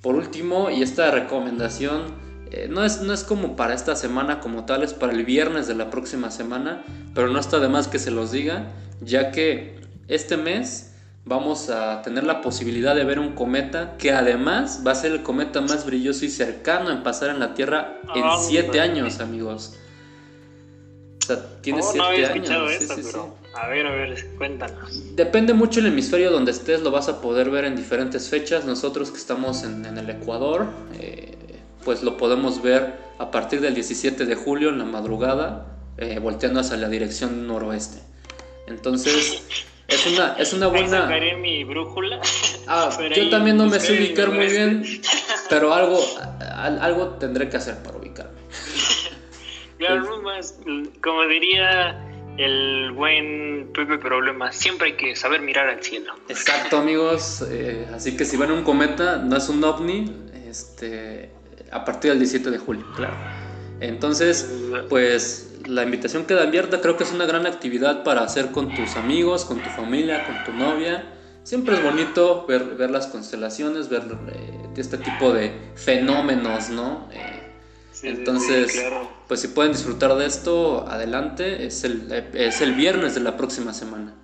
[0.01, 2.15] Por último, y esta recomendación
[2.51, 5.67] eh, no, es, no es como para esta semana como tal, es para el viernes
[5.67, 8.69] de la próxima semana, pero no está de más que se los diga,
[9.01, 10.93] ya que este mes
[11.25, 15.23] vamos a tener la posibilidad de ver un cometa que además va a ser el
[15.25, 19.75] cometa más brilloso y cercano en pasar en la Tierra en 7 años, amigos.
[21.23, 22.49] O sea, tiene 7 años.
[22.79, 23.19] sí, sí, sí.
[23.57, 25.17] A ver, a ver, cuéntanos.
[25.17, 28.67] Depende mucho el hemisferio donde estés, lo vas a poder ver en diferentes fechas.
[28.67, 31.37] Nosotros que estamos en, el Ecuador, eh,
[31.85, 36.61] pues lo podemos ver a partir del 17 de julio en la madrugada, eh, volteando
[36.61, 38.01] hacia la dirección noroeste.
[38.67, 39.43] Entonces,
[39.89, 41.07] es una, es una buena...
[41.41, 42.21] mi brújula.
[42.67, 44.85] Ah, yo también no me sé ubicar muy bien,
[45.49, 45.99] pero algo,
[46.51, 48.37] algo tendré que hacer para ubicarme.
[49.79, 50.59] Claro, más,
[51.03, 52.06] como diría
[52.39, 56.15] el buen Pepe Problema, siempre hay que saber mirar al cielo.
[56.29, 57.45] Exacto, amigos.
[57.51, 60.13] Eh, así que si ven un cometa, no es un ovni,
[60.49, 61.31] este,
[61.71, 63.15] a partir del 17 de julio, claro.
[63.81, 64.51] Entonces,
[64.89, 66.81] pues la invitación queda abierta.
[66.81, 70.45] Creo que es una gran actividad para hacer con tus amigos, con tu familia, con
[70.45, 71.13] tu novia.
[71.43, 77.09] Siempre es bonito ver, ver las constelaciones, ver eh, este tipo de fenómenos, ¿no?
[77.13, 77.46] Eh,
[78.03, 78.85] entonces,
[79.29, 81.67] pues si pueden disfrutar de esto, adelante.
[81.67, 84.15] Es el, es el viernes de la próxima semana.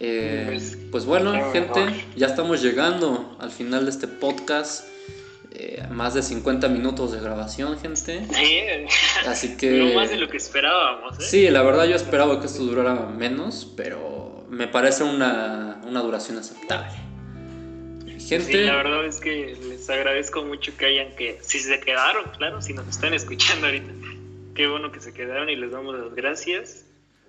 [0.00, 1.80] Eh, pues, pues, bueno, gente,
[2.16, 4.86] ya estamos llegando al final de este podcast.
[5.50, 8.26] Eh, más de 50 minutos de grabación, gente.
[9.26, 9.70] Así que...
[9.72, 11.18] No más de lo que esperábamos.
[11.18, 11.22] ¿eh?
[11.22, 16.38] Sí, la verdad yo esperaba que esto durara menos, pero me parece una, una duración
[16.38, 17.07] aceptable.
[18.28, 18.64] Gente...
[18.64, 22.74] la verdad es que les agradezco mucho que hayan que, si se quedaron, claro, si
[22.74, 23.92] nos están escuchando ahorita,
[24.54, 26.84] qué bueno que se quedaron y les damos las gracias.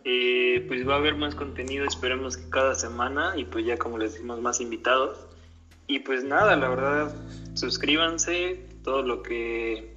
[0.06, 3.97] Eh, pues va a haber más contenido, esperemos que cada semana y pues ya como
[3.97, 5.18] les decimos más invitados.
[5.88, 7.16] Y pues nada, la verdad,
[7.56, 9.95] suscríbanse, todo lo que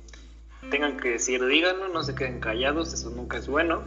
[0.70, 3.82] tengan que decir, díganlo, no se queden callados, eso nunca es bueno.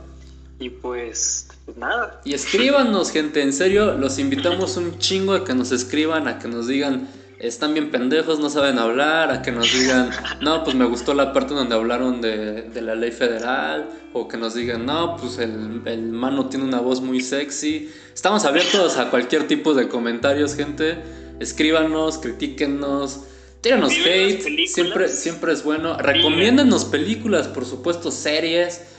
[0.60, 2.22] Y pues, pues nada.
[2.24, 6.48] Y escríbanos, gente, en serio, los invitamos un chingo a que nos escriban, a que
[6.48, 10.86] nos digan, están bien pendejos, no saben hablar, a que nos digan, no, pues me
[10.86, 15.18] gustó la parte donde hablaron de, de la ley federal, o que nos digan, no,
[15.18, 17.92] pues el, el, mano tiene una voz muy sexy.
[18.14, 21.00] Estamos abiertos a cualquier tipo de comentarios, gente.
[21.42, 23.24] Escríbanos, critíquenos.
[23.60, 25.98] Tíranos hate, siempre, siempre es bueno.
[25.98, 28.95] Recomiéndanos películas, por supuesto, series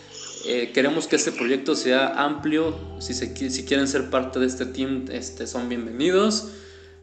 [0.46, 2.74] eh, queremos que este proyecto sea amplio.
[3.00, 6.52] Si, se, si quieren ser parte de este team, este, son bienvenidos.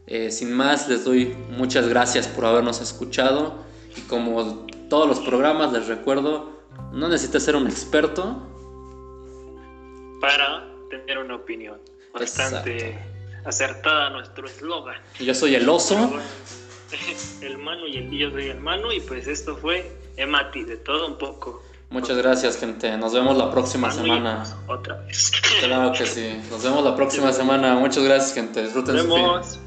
[0.08, 3.64] Eh, sin más, les doy muchas gracias por habernos escuchado.
[3.96, 6.52] Y como todos los programas, les recuerdo,
[6.91, 8.41] no necesitas ser un experto.
[10.22, 11.80] Para tener una opinión
[12.14, 12.98] bastante
[13.46, 15.02] acertada nuestro eslogan.
[15.20, 16.14] Yo soy el oso.
[17.41, 18.94] El mano y el yo soy el mano.
[18.94, 21.64] Y pues esto fue Emati, de todo un poco.
[21.94, 22.98] Muchas gracias, gente.
[22.98, 24.44] Nos vemos la próxima semana.
[24.68, 25.32] Otra vez.
[25.60, 26.41] Claro que sí.
[26.50, 27.76] Nos vemos la próxima semana.
[27.76, 28.64] Muchas gracias, gente.
[28.64, 29.60] Disfruten Nos vemos.